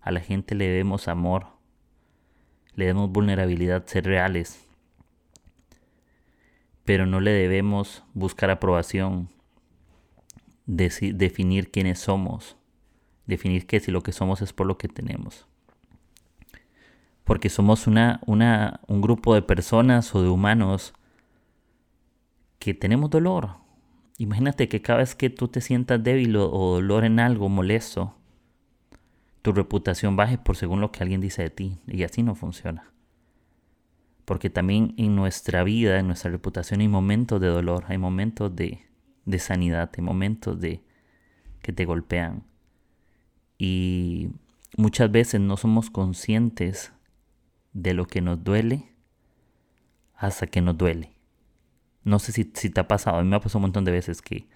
A 0.00 0.10
la 0.10 0.20
gente 0.20 0.54
le 0.54 0.66
debemos 0.66 1.08
amor. 1.08 1.48
Le 2.74 2.86
debemos 2.86 3.10
vulnerabilidad, 3.10 3.84
ser 3.86 4.06
reales 4.06 4.66
pero 6.86 7.04
no 7.04 7.20
le 7.20 7.32
debemos 7.32 8.04
buscar 8.14 8.48
aprobación, 8.48 9.28
definir 10.66 11.70
quiénes 11.70 11.98
somos, 11.98 12.56
definir 13.26 13.66
que 13.66 13.80
si 13.80 13.90
lo 13.90 14.02
que 14.02 14.12
somos 14.12 14.40
es 14.40 14.52
por 14.52 14.68
lo 14.68 14.78
que 14.78 14.88
tenemos. 14.88 15.46
Porque 17.24 17.50
somos 17.50 17.88
una, 17.88 18.20
una, 18.24 18.80
un 18.86 19.02
grupo 19.02 19.34
de 19.34 19.42
personas 19.42 20.14
o 20.14 20.22
de 20.22 20.28
humanos 20.28 20.94
que 22.58 22.74
tenemos 22.74 23.10
dolor. 23.10 23.56
Imagínate 24.18 24.68
que 24.68 24.82
cada 24.82 25.00
vez 25.00 25.14
que 25.14 25.30
tú 25.30 25.48
te 25.48 25.60
sientas 25.60 26.02
débil 26.02 26.36
o, 26.36 26.48
dolor 26.48 27.04
en 27.04 27.20
algo 27.20 27.48
molesto, 27.48 28.14
tu 29.42 29.52
reputación 29.52 30.16
baje 30.16 30.38
por 30.38 30.56
según 30.56 30.80
lo 30.80 30.90
que 30.90 31.02
alguien 31.02 31.20
dice 31.20 31.42
de 31.42 31.50
ti. 31.50 31.78
Y 31.86 32.02
así 32.02 32.22
no 32.22 32.34
funciona 32.34 32.92
porque 34.26 34.50
también 34.50 34.92
en 34.98 35.14
nuestra 35.14 35.62
vida, 35.62 36.00
en 36.00 36.08
nuestra 36.08 36.30
reputación 36.32 36.80
hay 36.80 36.88
momentos 36.88 37.40
de 37.40 37.46
dolor, 37.46 37.84
hay 37.86 37.96
momentos 37.96 38.54
de, 38.54 38.84
de 39.24 39.38
sanidad, 39.38 39.88
hay 39.96 40.02
momentos 40.02 40.60
de 40.60 40.82
que 41.62 41.72
te 41.72 41.84
golpean. 41.84 42.42
Y 43.56 44.30
muchas 44.76 45.10
veces 45.12 45.40
no 45.40 45.56
somos 45.56 45.90
conscientes 45.90 46.92
de 47.72 47.94
lo 47.94 48.06
que 48.06 48.20
nos 48.20 48.42
duele 48.42 48.92
hasta 50.16 50.48
que 50.48 50.60
nos 50.60 50.76
duele. 50.76 51.15
No 52.06 52.18
sé 52.18 52.32
si, 52.32 52.50
si 52.54 52.70
te 52.70 52.80
ha 52.80 52.88
pasado, 52.88 53.18
a 53.18 53.22
mí 53.22 53.28
me 53.28 53.36
ha 53.36 53.40
pasado 53.40 53.58
un 53.58 53.64
montón 53.64 53.84
de 53.84 53.92
veces 53.92 54.22
que 54.22 54.48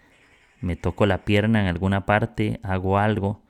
me 0.62 0.76
toco 0.76 1.04
la 1.04 1.26
pierna 1.26 1.60
en 1.60 1.66
alguna 1.66 2.06
parte, 2.06 2.60
hago 2.62 2.98
algo, 2.98 3.42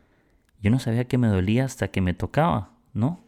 yo 0.61 0.73
no 0.73 0.81
sabía 0.81 1.07
que 1.07 1.19
me 1.19 1.29
dolía 1.29 1.65
hasta 1.65 1.89
que 1.89 2.01
me 2.01 2.15
tocaba, 2.15 2.73
¿no? 2.93 3.21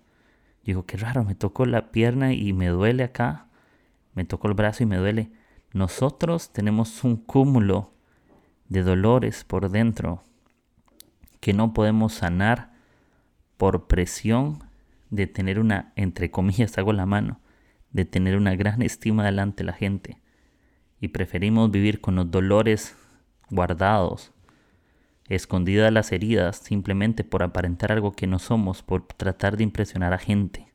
digo, 0.64 0.86
qué 0.86 0.96
raro, 0.96 1.24
me 1.24 1.34
tocó 1.34 1.66
la 1.66 1.90
pierna 1.90 2.32
y 2.32 2.52
me 2.52 2.68
duele 2.68 3.02
acá, 3.02 3.46
me 4.14 4.24
tocó 4.24 4.48
el 4.48 4.54
brazo 4.54 4.82
y 4.82 4.86
me 4.86 4.96
duele. 4.96 5.30
Nosotros 5.72 6.52
tenemos 6.52 7.02
un 7.04 7.16
cúmulo 7.16 7.92
de 8.68 8.82
dolores 8.82 9.44
por 9.44 9.70
dentro 9.70 10.22
que 11.40 11.52
no 11.52 11.72
podemos 11.72 12.14
sanar 12.14 12.72
por 13.56 13.86
presión 13.86 14.64
de 15.10 15.26
tener 15.26 15.58
una, 15.58 15.92
entre 15.96 16.30
comillas, 16.30 16.78
hago 16.78 16.92
la 16.92 17.06
mano, 17.06 17.40
de 17.90 18.04
tener 18.04 18.36
una 18.36 18.54
gran 18.54 18.82
estima 18.82 19.24
delante 19.24 19.62
de 19.62 19.66
la 19.66 19.72
gente. 19.72 20.21
Y 21.02 21.08
preferimos 21.08 21.72
vivir 21.72 22.00
con 22.00 22.14
los 22.14 22.30
dolores 22.30 22.96
guardados, 23.50 24.30
escondidas 25.28 25.92
las 25.92 26.12
heridas 26.12 26.58
simplemente 26.58 27.24
por 27.24 27.42
aparentar 27.42 27.90
algo 27.90 28.12
que 28.12 28.28
no 28.28 28.38
somos, 28.38 28.82
por 28.82 29.02
tratar 29.02 29.56
de 29.56 29.64
impresionar 29.64 30.12
a 30.12 30.18
gente. 30.18 30.68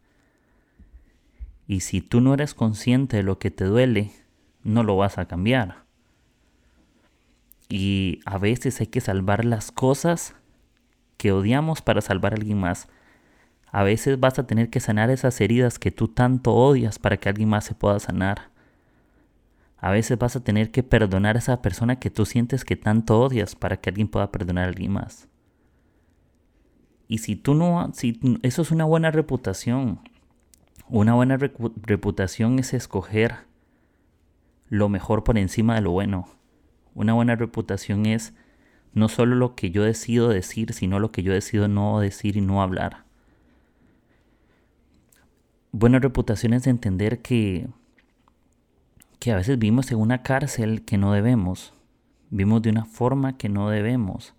Y 1.66 1.80
si 1.80 2.02
tú 2.02 2.20
no 2.20 2.34
eres 2.34 2.54
consciente 2.54 3.18
de 3.18 3.24
lo 3.24 3.40
que 3.40 3.52
te 3.52 3.64
duele, 3.64 4.12
no 4.64 4.84
lo 4.84 4.98
vas 4.98 5.18
a 5.18 5.30
cambiar. 5.30 5.86
Y 7.70 8.20
a 8.26 8.38
veces 8.38 8.82
hay 8.82 8.88
que 8.88 9.00
salvar 9.00 9.46
las 9.46 9.72
cosas 9.72 10.36
que 11.16 11.32
odiamos 11.32 11.82
para 11.82 12.02
salvar 12.02 12.34
a 12.34 12.36
alguien 12.36 12.60
más. 12.60 12.90
A 13.72 13.84
veces 13.84 14.20
vas 14.20 14.40
a 14.40 14.46
tener 14.46 14.70
que 14.70 14.82
sanar 14.82 15.10
esas 15.10 15.40
heridas 15.40 15.80
que 15.80 15.92
tú 15.92 16.10
tanto 16.10 16.54
odias 16.54 17.00
para 17.00 17.16
que 17.16 17.30
alguien 17.30 17.48
más 17.48 17.64
se 17.64 17.76
pueda 17.76 18.00
sanar. 18.02 18.57
A 19.78 19.92
veces 19.92 20.18
vas 20.18 20.36
a 20.36 20.44
tener 20.44 20.72
que 20.72 20.84
perdonar 20.84 21.36
a 21.36 21.40
esa 21.40 21.62
persona 21.62 22.00
que 22.00 22.10
tú 22.10 22.26
sientes 22.26 22.66
que 22.66 22.76
tanto 22.76 23.20
odias 23.20 23.56
para 23.56 23.78
que 23.78 23.90
alguien 23.90 24.08
pueda 24.08 24.32
perdonar 24.32 24.66
a 24.66 24.68
alguien 24.70 24.94
más. 24.94 25.28
Y 27.08 27.20
si 27.20 27.36
tú 27.36 27.54
no, 27.54 27.92
si 27.94 28.20
eso 28.42 28.62
es 28.62 28.72
una 28.72 28.86
buena 28.86 29.12
reputación. 29.12 30.00
Una 30.90 31.14
buena 31.14 31.38
reputación 31.38 32.60
es 32.60 32.74
escoger 32.74 33.36
lo 34.70 34.90
mejor 34.90 35.24
por 35.24 35.38
encima 35.38 35.76
de 35.76 35.82
lo 35.82 35.92
bueno. 35.92 36.28
Una 36.94 37.14
buena 37.14 37.36
reputación 37.36 38.06
es 38.06 38.34
no 38.94 39.10
solo 39.10 39.36
lo 39.36 39.56
que 39.56 39.70
yo 39.72 39.84
decido 39.84 40.30
decir, 40.30 40.74
sino 40.74 41.00
lo 41.00 41.12
que 41.12 41.24
yo 41.24 41.34
decido 41.34 41.68
no 41.68 42.00
decir 42.00 42.36
y 42.36 42.42
no 42.42 42.62
hablar. 42.62 43.06
Buena 45.72 46.00
reputación 46.00 46.54
es 46.54 46.66
entender 46.66 47.22
que, 47.22 47.68
que 49.20 49.32
a 49.32 49.36
veces 49.36 49.58
vivimos 49.58 49.92
en 49.92 50.00
una 50.00 50.24
cárcel 50.24 50.84
que 50.86 50.98
no 50.98 51.14
debemos, 51.14 51.74
vivimos 52.30 52.62
de 52.62 52.70
una 52.70 52.86
forma 52.86 53.38
que 53.38 53.50
no 53.50 53.70
debemos, 53.70 54.34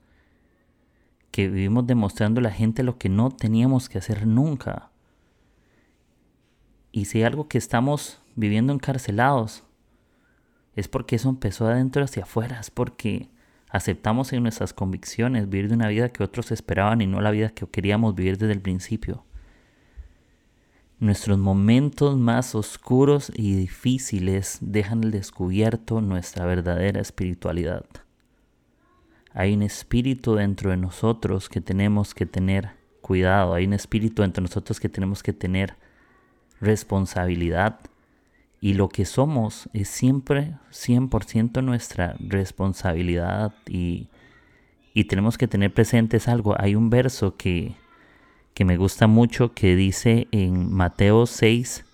que 1.31 1.49
vivimos 1.49 1.87
demostrando 1.87 2.41
a 2.41 2.45
la 2.45 2.51
gente 2.51 2.83
lo 2.83 2.99
que 2.99 3.09
no 3.09 3.31
teníamos 3.31 3.89
que 3.89 3.99
hacer 3.99 4.27
nunca. 4.27 4.91
Y 6.93 7.07
si 7.07 7.19
hay 7.19 7.25
algo 7.25 7.49
que 7.49 7.59
estamos 7.59 8.21
viviendo 8.35 8.73
encarcelados, 8.73 9.65
es 10.75 10.89
porque 10.89 11.17
eso 11.17 11.29
empezó 11.29 11.67
de 11.67 11.73
adentro 11.73 12.05
hacia 12.05 12.23
afuera, 12.23 12.61
es 12.61 12.71
porque 12.71 13.29
aceptamos 13.69 14.33
en 14.33 14.43
nuestras 14.43 14.73
convicciones 14.73 15.49
vivir 15.49 15.69
de 15.69 15.75
una 15.75 15.89
vida 15.89 16.09
que 16.09 16.23
otros 16.23 16.53
esperaban 16.53 17.01
y 17.01 17.07
no 17.07 17.21
la 17.21 17.31
vida 17.31 17.51
que 17.51 17.67
queríamos 17.67 18.15
vivir 18.15 18.39
desde 18.39 18.55
el 18.55 18.63
principio. 18.63 19.25
Nuestros 21.01 21.39
momentos 21.39 22.17
más 22.17 22.57
oscuros 22.57 23.31
y 23.35 23.55
difíciles 23.55 24.59
dejan 24.61 25.05
al 25.05 25.11
descubierto 25.13 26.01
nuestra 26.01 26.45
verdadera 26.45 27.01
espiritualidad. 27.01 27.85
Hay 29.33 29.55
un 29.55 29.63
espíritu 29.63 30.35
dentro 30.35 30.71
de 30.71 30.77
nosotros 30.77 31.49
que 31.49 31.61
tenemos 31.61 32.15
que 32.15 32.27
tener 32.27 32.71
cuidado, 33.01 33.55
hay 33.55 33.67
un 33.67 33.75
espíritu 33.75 34.23
dentro 34.23 34.43
de 34.43 34.49
nosotros 34.49 34.81
que 34.81 34.89
tenemos 34.89 35.23
que 35.23 35.33
tener 35.33 35.77
responsabilidad 36.61 37.79
y 38.61 38.75
lo 38.75 38.89
que 38.89 39.05
somos 39.05 39.69
es 39.73 39.89
siempre 39.89 40.57
100% 40.73 41.63
nuestra 41.63 42.17
responsabilidad 42.19 43.55
y, 43.69 44.09
y, 44.95 45.05
tenemos 45.05 45.39
que 45.39 45.47
tener 45.47 45.73
presentes 45.73 46.27
algo. 46.27 46.57
Hay 46.61 46.75
un 46.75 46.91
verso 46.91 47.37
que, 47.37 47.77
que 48.59 48.65
me 48.65 48.77
gusta 48.77 49.07
mucho 49.07 49.55
que 49.55 49.77
dice 49.77 50.27
en 50.33 50.75
Mateo 50.75 51.27
6, 51.27 51.85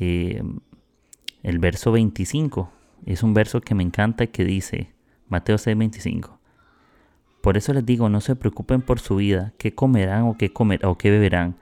eh, 0.00 0.42
el 1.44 1.58
verso 1.60 1.92
25. 1.92 2.68
Es 3.06 3.22
un 3.22 3.32
verso 3.32 3.60
que 3.60 3.76
me 3.76 3.84
encanta 3.84 4.26
que 4.26 4.44
dice, 4.44 4.90
Mateo 5.28 5.56
6, 5.56 5.78
25. 5.78 6.40
Por 7.40 7.56
eso 7.56 7.72
les 7.72 7.86
digo, 7.86 8.08
no 8.08 8.20
se 8.20 8.34
preocupen 8.34 8.82
por 8.82 8.98
su 8.98 9.14
vida, 9.14 9.52
qué 9.56 9.72
comerán 9.72 10.22
o 10.22 10.36
qué, 10.36 10.52
comer, 10.52 10.84
o 10.84 10.98
qué 10.98 11.12
beberán 11.12 11.58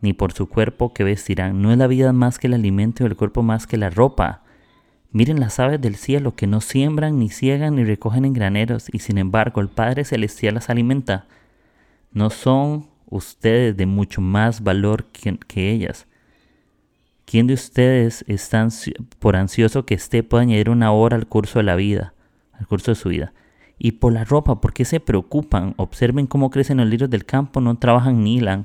ni 0.00 0.14
por 0.14 0.32
su 0.32 0.48
cuerpo 0.48 0.94
que 0.94 1.04
vestirán. 1.04 1.60
No 1.60 1.70
es 1.70 1.76
la 1.76 1.86
vida 1.86 2.14
más 2.14 2.38
que 2.38 2.46
el 2.46 2.54
alimento 2.54 3.04
y 3.04 3.06
el 3.08 3.16
cuerpo 3.16 3.42
más 3.42 3.66
que 3.66 3.76
la 3.76 3.90
ropa. 3.90 4.44
Miren 5.12 5.40
las 5.40 5.60
aves 5.60 5.78
del 5.78 5.96
cielo 5.96 6.34
que 6.36 6.46
no 6.46 6.62
siembran, 6.62 7.18
ni 7.18 7.28
ciegan, 7.28 7.74
ni 7.74 7.84
recogen 7.84 8.24
en 8.24 8.32
graneros, 8.32 8.86
y 8.90 9.00
sin 9.00 9.18
embargo 9.18 9.60
el 9.60 9.68
Padre 9.68 10.06
Celestial 10.06 10.54
las 10.54 10.70
alimenta. 10.70 11.26
¿No 12.12 12.30
son 12.30 12.93
ustedes 13.06 13.76
de 13.76 13.86
mucho 13.86 14.20
más 14.20 14.62
valor 14.62 15.04
que, 15.06 15.38
que 15.38 15.70
ellas? 15.70 16.06
¿Quién 17.24 17.46
de 17.46 17.54
ustedes 17.54 18.24
está 18.28 18.68
por 19.18 19.36
ansioso 19.36 19.86
que 19.86 19.94
esté 19.94 20.22
puede 20.22 20.44
añadir 20.44 20.70
una 20.70 20.92
hora 20.92 21.16
al 21.16 21.26
curso 21.26 21.58
de 21.58 21.64
la 21.64 21.76
vida, 21.76 22.14
al 22.52 22.66
curso 22.66 22.90
de 22.90 22.96
su 22.96 23.08
vida? 23.08 23.32
Y 23.78 23.92
por 23.92 24.12
la 24.12 24.24
ropa, 24.24 24.60
¿por 24.60 24.72
qué 24.72 24.84
se 24.84 25.00
preocupan? 25.00 25.74
Observen 25.76 26.26
cómo 26.26 26.50
crecen 26.50 26.78
los 26.78 26.86
lirios 26.86 27.10
del 27.10 27.24
campo, 27.24 27.60
no 27.60 27.76
trabajan 27.76 28.22
ni 28.22 28.36
hilan. 28.36 28.64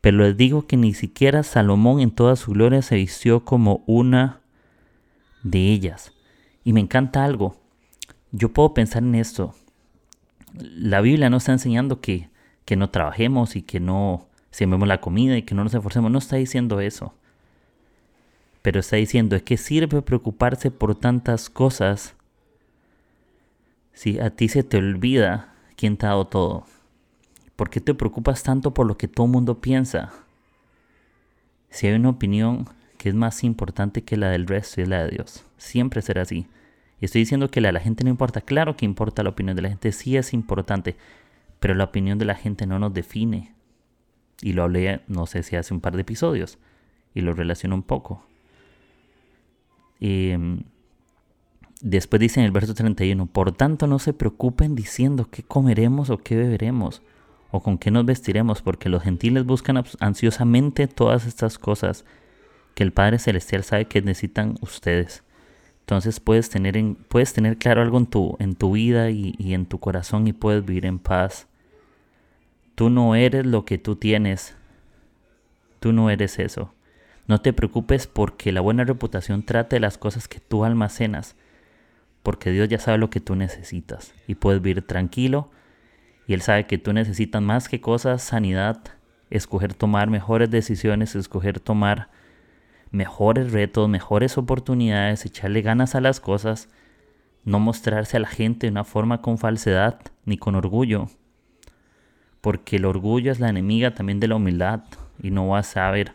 Pero 0.00 0.18
les 0.18 0.36
digo 0.36 0.66
que 0.66 0.76
ni 0.76 0.94
siquiera 0.94 1.42
Salomón 1.42 2.00
en 2.00 2.10
toda 2.10 2.36
su 2.36 2.52
gloria 2.52 2.80
se 2.80 2.96
vistió 2.96 3.44
como 3.44 3.82
una 3.86 4.40
de 5.42 5.72
ellas. 5.72 6.12
Y 6.64 6.72
me 6.72 6.80
encanta 6.80 7.24
algo. 7.24 7.56
Yo 8.32 8.52
puedo 8.52 8.72
pensar 8.72 9.02
en 9.02 9.14
esto. 9.14 9.54
La 10.54 11.00
Biblia 11.00 11.28
no 11.28 11.36
está 11.36 11.52
enseñando 11.52 12.00
que, 12.00 12.29
que 12.70 12.76
no 12.76 12.88
trabajemos 12.88 13.56
y 13.56 13.62
que 13.62 13.80
no 13.80 14.28
sembremos 14.52 14.86
la 14.86 15.00
comida 15.00 15.36
y 15.36 15.42
que 15.42 15.56
no 15.56 15.64
nos 15.64 15.74
esforcemos. 15.74 16.08
No 16.08 16.18
está 16.20 16.36
diciendo 16.36 16.78
eso. 16.78 17.12
Pero 18.62 18.78
está 18.78 18.94
diciendo 18.94 19.34
es 19.34 19.42
que 19.42 19.56
sirve 19.56 20.02
preocuparse 20.02 20.70
por 20.70 20.94
tantas 20.94 21.50
cosas 21.50 22.14
si 23.92 24.20
a 24.20 24.30
ti 24.30 24.48
se 24.48 24.62
te 24.62 24.76
olvida 24.76 25.52
quién 25.74 25.96
te 25.96 26.06
ha 26.06 26.10
dado 26.10 26.28
todo. 26.28 26.64
¿Por 27.56 27.70
qué 27.70 27.80
te 27.80 27.92
preocupas 27.92 28.44
tanto 28.44 28.72
por 28.72 28.86
lo 28.86 28.96
que 28.96 29.08
todo 29.08 29.26
el 29.26 29.32
mundo 29.32 29.60
piensa? 29.60 30.12
Si 31.70 31.88
hay 31.88 31.94
una 31.94 32.10
opinión 32.10 32.68
que 32.98 33.08
es 33.08 33.16
más 33.16 33.42
importante 33.42 34.04
que 34.04 34.16
la 34.16 34.30
del 34.30 34.46
resto 34.46 34.80
y 34.80 34.86
la 34.86 35.02
de 35.02 35.10
Dios, 35.10 35.44
siempre 35.56 36.02
será 36.02 36.22
así. 36.22 36.46
Y 37.00 37.06
estoy 37.06 37.22
diciendo 37.22 37.50
que 37.50 37.60
la 37.60 37.70
de 37.70 37.72
la 37.72 37.80
gente 37.80 38.04
no 38.04 38.10
importa. 38.10 38.40
Claro 38.42 38.76
que 38.76 38.84
importa 38.84 39.24
la 39.24 39.30
opinión 39.30 39.56
de 39.56 39.62
la 39.62 39.70
gente, 39.70 39.90
sí 39.90 40.16
es 40.16 40.32
importante, 40.32 40.94
pero 41.60 41.74
la 41.74 41.84
opinión 41.84 42.18
de 42.18 42.24
la 42.24 42.34
gente 42.34 42.66
no 42.66 42.78
nos 42.78 42.92
define. 42.92 43.54
Y 44.42 44.54
lo 44.54 44.64
hablé, 44.64 45.02
no 45.06 45.26
sé 45.26 45.42
si 45.42 45.56
hace 45.56 45.74
un 45.74 45.80
par 45.80 45.94
de 45.94 46.02
episodios, 46.02 46.58
y 47.14 47.20
lo 47.20 47.34
relaciono 47.34 47.74
un 47.74 47.82
poco. 47.82 48.24
Em, 50.00 50.62
después 51.82 52.18
dice 52.18 52.40
en 52.40 52.46
el 52.46 52.52
verso 52.52 52.74
31, 52.74 53.26
por 53.26 53.52
tanto 53.52 53.86
no 53.86 53.98
se 53.98 54.14
preocupen 54.14 54.74
diciendo 54.74 55.28
qué 55.30 55.42
comeremos 55.42 56.08
o 56.08 56.18
qué 56.18 56.36
beberemos 56.36 57.02
o 57.50 57.60
con 57.60 57.76
qué 57.76 57.90
nos 57.90 58.06
vestiremos, 58.06 58.62
porque 58.62 58.88
los 58.88 59.02
gentiles 59.02 59.44
buscan 59.44 59.82
ansiosamente 59.98 60.86
todas 60.86 61.26
estas 61.26 61.58
cosas 61.58 62.04
que 62.74 62.84
el 62.84 62.92
Padre 62.92 63.18
Celestial 63.18 63.64
sabe 63.64 63.86
que 63.86 64.00
necesitan 64.00 64.56
ustedes. 64.62 65.24
Entonces 65.80 66.20
puedes 66.20 66.48
tener, 66.48 66.76
en, 66.76 66.94
puedes 66.94 67.32
tener 67.32 67.58
claro 67.58 67.82
algo 67.82 67.98
en 67.98 68.06
tu, 68.06 68.36
en 68.38 68.54
tu 68.54 68.72
vida 68.72 69.10
y, 69.10 69.34
y 69.38 69.54
en 69.54 69.66
tu 69.66 69.80
corazón 69.80 70.28
y 70.28 70.32
puedes 70.32 70.64
vivir 70.64 70.86
en 70.86 71.00
paz. 71.00 71.48
Tú 72.80 72.88
no 72.88 73.14
eres 73.14 73.44
lo 73.44 73.66
que 73.66 73.76
tú 73.76 73.96
tienes. 73.96 74.56
Tú 75.80 75.92
no 75.92 76.08
eres 76.08 76.38
eso. 76.38 76.72
No 77.26 77.42
te 77.42 77.52
preocupes 77.52 78.06
porque 78.06 78.52
la 78.52 78.62
buena 78.62 78.84
reputación 78.84 79.42
trate 79.42 79.76
de 79.76 79.80
las 79.80 79.98
cosas 79.98 80.28
que 80.28 80.40
tú 80.40 80.64
almacenas, 80.64 81.36
porque 82.22 82.50
Dios 82.50 82.70
ya 82.70 82.78
sabe 82.78 82.96
lo 82.96 83.10
que 83.10 83.20
tú 83.20 83.36
necesitas 83.36 84.14
y 84.26 84.34
puedes 84.34 84.62
vivir 84.62 84.86
tranquilo 84.86 85.50
y 86.26 86.32
Él 86.32 86.40
sabe 86.40 86.66
que 86.66 86.78
tú 86.78 86.94
necesitas 86.94 87.42
más 87.42 87.68
que 87.68 87.82
cosas, 87.82 88.22
sanidad, 88.22 88.80
escoger 89.28 89.74
tomar 89.74 90.08
mejores 90.08 90.50
decisiones, 90.50 91.14
escoger 91.14 91.60
tomar 91.60 92.08
mejores 92.90 93.52
retos, 93.52 93.90
mejores 93.90 94.38
oportunidades, 94.38 95.26
echarle 95.26 95.60
ganas 95.60 95.94
a 95.94 96.00
las 96.00 96.18
cosas, 96.18 96.70
no 97.44 97.60
mostrarse 97.60 98.16
a 98.16 98.20
la 98.20 98.28
gente 98.28 98.68
de 98.68 98.70
una 98.70 98.84
forma 98.84 99.20
con 99.20 99.36
falsedad 99.36 100.00
ni 100.24 100.38
con 100.38 100.54
orgullo, 100.54 101.10
porque 102.40 102.76
el 102.76 102.84
orgullo 102.84 103.32
es 103.32 103.40
la 103.40 103.48
enemiga 103.48 103.94
también 103.94 104.20
de 104.20 104.28
la 104.28 104.36
humildad 104.36 104.82
y 105.22 105.30
no 105.30 105.48
vas 105.48 105.76
a 105.76 105.90
ver, 105.90 106.12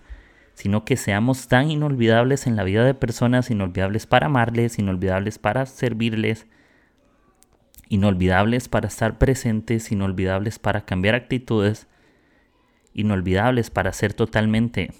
sino 0.54 0.86
que 0.86 0.98
seamos 0.98 1.48
tan 1.48 1.70
inolvidables 1.70 2.48
en 2.48 2.56
la 2.56 2.64
vida 2.64 2.84
de 2.84 2.94
personas, 2.94 3.52
inolvidables 3.52 4.06
para 4.06 4.28
amarles, 4.28 4.80
inolvidables 4.80 5.38
para 5.38 5.66
servirles, 5.66 6.48
inolvidables 7.90 8.68
para 8.68 8.88
estar 8.88 9.18
presentes, 9.18 9.92
inolvidables 9.92 10.60
para 10.60 10.86
cambiar 10.86 11.16
actitudes, 11.16 11.88
inolvidables 12.94 13.70
para 13.70 13.94
ser 13.94 14.14
totalmente 14.14 14.92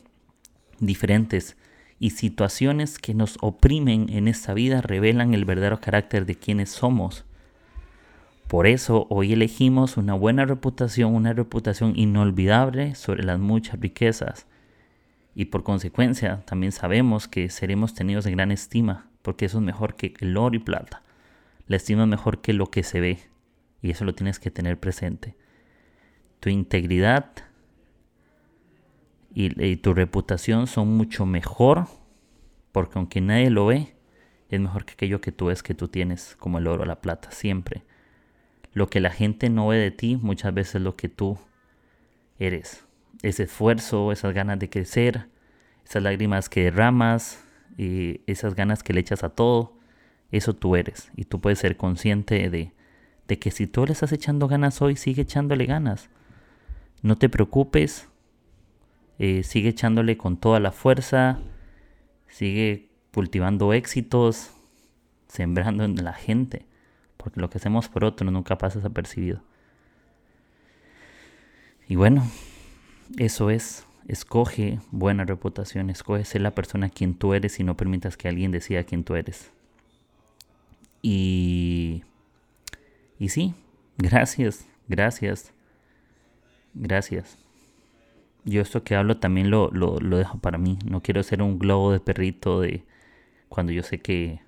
diferentes. 0.80 1.58
Y 1.98 2.10
situaciones 2.12 3.00
que 3.00 3.14
nos 3.14 3.38
oprimen 3.42 4.08
en 4.10 4.28
esta 4.28 4.54
vida 4.54 4.82
revelan 4.82 5.34
el 5.34 5.46
verdadero 5.46 5.80
carácter 5.80 6.26
de 6.26 6.36
quienes 6.36 6.70
somos. 6.70 7.26
Por 8.48 8.68
eso 8.68 9.08
hoy 9.10 9.34
elegimos 9.34 9.98
una 9.98 10.14
buena 10.14 10.46
reputación, 10.46 11.16
una 11.16 11.34
reputación 11.34 11.94
inolvidable 11.96 12.94
sobre 12.96 13.24
las 13.24 13.40
muchas 13.40 13.80
riquezas. 13.80 14.46
Y 15.34 15.46
por 15.46 15.64
consecuencia 15.64 16.44
también 16.46 16.72
sabemos 16.72 17.28
que 17.28 17.50
seremos 17.50 17.94
tenidos 17.96 18.26
en 18.28 18.34
gran 18.34 18.52
estima, 18.52 19.10
porque 19.24 19.46
eso 19.46 19.58
es 19.58 19.64
mejor 19.64 19.96
que 19.96 20.14
el 20.20 20.38
oro 20.38 20.56
y 20.56 20.60
plata. 20.60 21.02
La 21.68 21.78
estima 21.78 22.04
es 22.04 22.08
mejor 22.08 22.42
que 22.42 22.54
lo 22.54 22.68
que 22.68 22.84
se 22.84 23.00
ve. 23.00 23.20
Y 23.82 23.90
eso 23.90 24.06
lo 24.06 24.14
tienes 24.14 24.40
que 24.40 24.52
tener 24.52 24.80
presente. 24.80 25.36
Tu 26.40 26.50
integridad 26.50 27.32
y, 29.34 29.76
tu 29.78 29.94
reputación 29.94 30.68
son 30.68 30.96
mucho 30.96 31.26
mejor 31.26 31.88
porque 32.72 32.98
aunque 33.00 33.20
nadie 33.20 33.50
lo 33.50 33.66
ve, 33.66 33.96
es 34.50 34.60
mejor 34.60 34.86
que 34.86 34.94
aquello 34.94 35.20
que 35.20 35.32
tú 35.32 35.48
ves 35.48 35.64
que 35.64 35.74
tú 35.74 35.88
tienes, 35.88 36.36
como 36.38 36.60
el 36.60 36.68
oro 36.68 36.84
o 36.84 36.86
la 36.86 37.02
plata, 37.02 37.32
siempre. 37.32 37.84
Lo 38.76 38.88
que 38.88 39.00
la 39.00 39.10
gente 39.10 39.50
no 39.50 39.70
ve 39.70 39.78
de 39.78 39.90
ti 39.90 40.18
muchas 40.18 40.54
veces 40.54 40.76
es 40.76 40.82
lo 40.84 40.96
que 40.96 41.10
tú 41.10 41.40
eres. 42.38 42.86
Ese 43.24 43.44
esfuerzo, 43.44 44.12
esas 44.12 44.36
ganas 44.36 44.60
de 44.60 44.70
crecer, 44.70 45.30
esas 45.84 46.04
lágrimas 46.04 46.50
que 46.50 46.66
derramas, 46.66 47.44
y 47.78 48.22
esas 48.28 48.56
ganas 48.56 48.84
que 48.84 48.94
le 48.94 49.02
echas 49.02 49.24
a 49.24 49.30
todo, 49.30 49.78
eso 50.32 50.54
tú 50.54 50.76
eres. 50.76 51.12
Y 51.16 51.26
tú 51.26 51.42
puedes 51.42 51.60
ser 51.60 51.78
consciente 51.78 52.50
de, 52.50 52.72
de 53.28 53.40
que 53.40 53.52
si 53.52 53.68
tú 53.68 53.86
le 53.86 53.94
estás 53.94 54.12
echando 54.12 54.48
ganas 54.48 54.82
hoy, 54.82 54.96
sigue 54.96 55.24
echándole 55.24 55.66
ganas. 55.66 56.10
No 57.02 57.18
te 57.18 57.30
preocupes, 57.30 58.08
eh, 59.20 59.44
sigue 59.44 59.70
echándole 59.70 60.18
con 60.18 60.38
toda 60.38 60.60
la 60.60 60.72
fuerza, 60.72 61.40
sigue 62.28 62.90
cultivando 63.14 63.74
éxitos, 63.74 64.52
sembrando 65.28 65.84
en 65.84 66.04
la 66.04 66.14
gente, 66.14 66.66
porque 67.26 67.42
lo 67.42 67.50
que 67.50 67.58
hacemos 67.58 67.90
por 67.90 68.06
otro 68.06 68.30
nunca 68.30 68.56
pasa 68.56 68.78
desapercibido. 68.78 69.42
Y 71.88 71.96
bueno, 71.96 72.24
eso 73.18 73.50
es, 73.50 73.88
escoge 74.08 74.80
buena 74.92 75.26
reputación, 75.26 75.90
escoge 75.90 76.24
ser 76.24 76.42
la 76.42 76.54
persona 76.54 76.90
quien 76.90 77.16
tú 77.16 77.34
eres 77.34 77.60
y 77.60 77.64
no 77.64 77.76
permitas 77.76 78.16
que 78.16 78.28
alguien 78.28 78.52
decida 78.52 78.84
quién 78.84 79.04
tú 79.04 79.16
eres. 79.16 79.52
Y, 81.02 82.04
y 83.18 83.30
sí, 83.30 83.56
gracias, 83.98 84.68
gracias, 84.88 85.52
gracias. 86.76 87.40
Yo 88.44 88.62
esto 88.62 88.84
que 88.84 88.96
hablo 88.96 89.18
también 89.18 89.50
lo, 89.50 89.72
lo, 89.72 89.98
lo 90.00 90.18
dejo 90.18 90.38
para 90.38 90.60
mí. 90.60 90.78
No 90.88 91.02
quiero 91.02 91.24
ser 91.24 91.42
un 91.42 91.58
globo 91.58 91.92
de 91.92 92.00
perrito 92.00 92.62
de 92.62 92.84
cuando 93.50 93.72
yo 93.72 93.82
sé 93.82 94.00
que, 94.00 94.45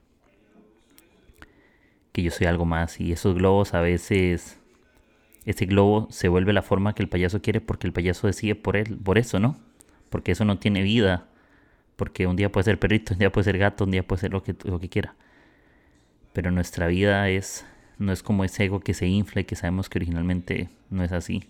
que 2.18 2.24
yo 2.24 2.32
soy 2.32 2.48
algo 2.48 2.66
más. 2.66 3.00
Y 3.00 3.12
esos 3.12 3.36
globos 3.36 3.74
a 3.74 3.82
veces, 3.82 4.60
ese 5.46 5.66
globo 5.66 6.08
se 6.10 6.28
vuelve 6.28 6.52
la 6.52 6.64
forma 6.64 6.96
que 6.96 7.04
el 7.04 7.10
payaso 7.10 7.42
quiere 7.42 7.62
porque 7.62 7.88
el 7.88 7.94
payaso 7.94 8.28
decide 8.28 8.56
por 8.56 8.76
él, 8.76 8.98
por 8.98 9.18
eso, 9.18 9.40
¿no? 9.40 9.58
Porque 10.10 10.32
eso 10.32 10.46
no 10.46 10.58
tiene 10.58 10.82
vida. 10.82 11.28
Porque 11.96 12.28
un 12.28 12.36
día 12.36 12.52
puede 12.52 12.66
ser 12.66 12.80
perrito, 12.80 13.14
un 13.14 13.20
día 13.20 13.32
puede 13.32 13.46
ser 13.46 13.58
gato, 13.58 13.84
un 13.84 13.92
día 13.92 14.06
puede 14.06 14.22
ser 14.22 14.32
lo 14.32 14.44
que, 14.44 14.56
lo 14.64 14.80
que 14.80 14.90
quiera. 14.90 15.16
Pero 16.34 16.52
nuestra 16.52 16.88
vida 16.88 17.30
es, 17.30 17.66
no 17.98 18.12
es 18.12 18.24
como 18.24 18.44
ese 18.44 18.66
ego 18.66 18.80
que 18.80 18.94
se 18.94 19.08
infla 19.08 19.42
y 19.42 19.46
que 19.46 19.56
sabemos 19.56 19.90
que 19.90 20.00
originalmente 20.00 20.70
no 20.90 21.04
es 21.04 21.12
así 21.12 21.50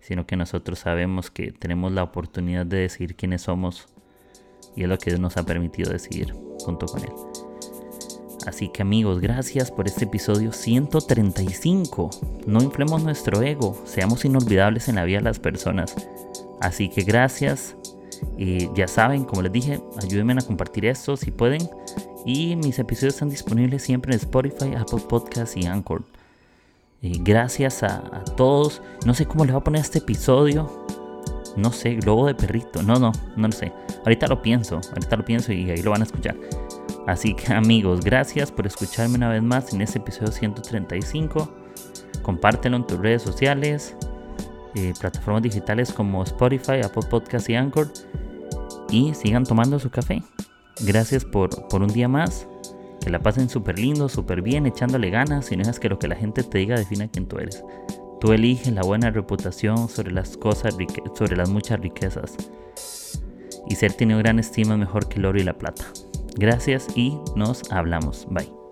sino 0.00 0.26
que 0.26 0.36
nosotros 0.36 0.78
sabemos 0.78 1.30
que 1.30 1.52
tenemos 1.52 1.92
la 1.92 2.02
oportunidad 2.02 2.66
de 2.66 2.78
decidir 2.78 3.16
quiénes 3.16 3.42
somos 3.42 3.88
y 4.76 4.84
es 4.84 4.88
lo 4.88 4.98
que 4.98 5.16
nos 5.18 5.36
ha 5.36 5.44
permitido 5.44 5.92
decidir 5.92 6.32
junto 6.60 6.86
con 6.86 7.02
Él. 7.02 7.12
Así 8.46 8.68
que 8.68 8.82
amigos, 8.82 9.20
gracias 9.20 9.70
por 9.70 9.86
este 9.86 10.04
episodio 10.04 10.52
135. 10.52 12.10
No 12.46 12.62
inflemos 12.62 13.02
nuestro 13.02 13.42
ego, 13.42 13.80
seamos 13.84 14.24
inolvidables 14.24 14.88
en 14.88 14.96
la 14.96 15.04
vida 15.04 15.18
de 15.18 15.24
las 15.24 15.38
personas. 15.38 15.94
Así 16.60 16.88
que 16.88 17.02
gracias. 17.02 17.76
Y 18.36 18.72
ya 18.74 18.88
saben, 18.88 19.24
como 19.24 19.42
les 19.42 19.52
dije, 19.52 19.80
ayúdenme 20.02 20.34
a 20.34 20.46
compartir 20.46 20.86
esto 20.86 21.16
si 21.16 21.30
pueden. 21.30 21.68
Y 22.24 22.56
mis 22.56 22.78
episodios 22.78 23.14
están 23.14 23.30
disponibles 23.30 23.82
siempre 23.82 24.12
en 24.12 24.18
Spotify, 24.18 24.74
Apple 24.76 25.02
Podcasts 25.08 25.56
y 25.56 25.66
Anchor. 25.66 26.04
Gracias 27.00 27.82
a, 27.82 28.24
todos. 28.36 28.82
No 29.06 29.14
sé 29.14 29.26
cómo 29.26 29.44
le 29.44 29.52
voy 29.52 29.60
a 29.60 29.64
poner 29.64 29.82
este 29.82 29.98
episodio. 29.98 30.84
No 31.56 31.72
sé, 31.72 31.94
globo 31.94 32.26
de 32.26 32.34
perrito. 32.34 32.82
No, 32.82 32.98
no, 32.98 33.12
no 33.36 33.48
lo 33.48 33.52
sé. 33.52 33.72
Ahorita 34.00 34.26
lo 34.26 34.42
pienso, 34.42 34.76
ahorita 34.76 35.16
lo 35.16 35.24
pienso 35.24 35.52
y 35.52 35.70
ahí 35.70 35.82
lo 35.82 35.90
van 35.90 36.02
a 36.02 36.04
escuchar. 36.04 36.36
Así 37.08 37.32
que 37.32 37.54
amigos, 37.54 38.04
gracias 38.04 38.52
por 38.52 38.66
escucharme 38.66 39.14
una 39.14 39.30
vez 39.30 39.42
más 39.42 39.72
en 39.72 39.80
este 39.80 39.98
episodio 39.98 40.30
135. 40.30 41.50
Compártelo 42.20 42.76
en 42.76 42.86
tus 42.86 42.98
redes 42.98 43.22
sociales, 43.22 43.96
eh, 44.74 44.92
plataformas 45.00 45.42
digitales 45.42 45.90
como 45.90 46.22
Spotify, 46.22 46.82
Apple 46.84 47.08
Podcasts 47.08 47.48
y 47.48 47.54
Anchor. 47.54 47.90
Y 48.90 49.14
sigan 49.14 49.44
tomando 49.44 49.78
su 49.78 49.88
café. 49.88 50.22
Gracias 50.80 51.24
por, 51.24 51.66
por 51.68 51.80
un 51.80 51.88
día 51.88 52.08
más. 52.08 52.46
Que 53.00 53.08
la 53.08 53.20
pasen 53.20 53.48
súper 53.48 53.78
lindo, 53.78 54.10
súper 54.10 54.42
bien, 54.42 54.66
echándole 54.66 55.08
ganas 55.08 55.50
y 55.50 55.56
no 55.56 55.62
es 55.62 55.80
que 55.80 55.88
lo 55.88 55.98
que 55.98 56.08
la 56.08 56.16
gente 56.16 56.42
te 56.42 56.58
diga 56.58 56.76
defina 56.76 57.08
quién 57.08 57.26
tú 57.26 57.38
eres. 57.38 57.64
Tú 58.20 58.34
eliges 58.34 58.70
la 58.74 58.82
buena 58.82 59.10
reputación 59.10 59.88
sobre 59.88 60.12
las 60.12 60.36
cosas, 60.36 60.76
sobre 61.14 61.36
las 61.38 61.48
muchas 61.48 61.80
riquezas. 61.80 62.36
Y 63.66 63.76
ser 63.76 63.94
tenido 63.94 64.18
gran 64.18 64.38
estima 64.38 64.74
es 64.74 64.80
mejor 64.80 65.08
que 65.08 65.20
el 65.20 65.24
oro 65.24 65.40
y 65.40 65.44
la 65.44 65.56
plata. 65.56 65.86
Gracias 66.38 66.86
y 66.96 67.18
nos 67.34 67.70
hablamos. 67.72 68.26
Bye. 68.30 68.67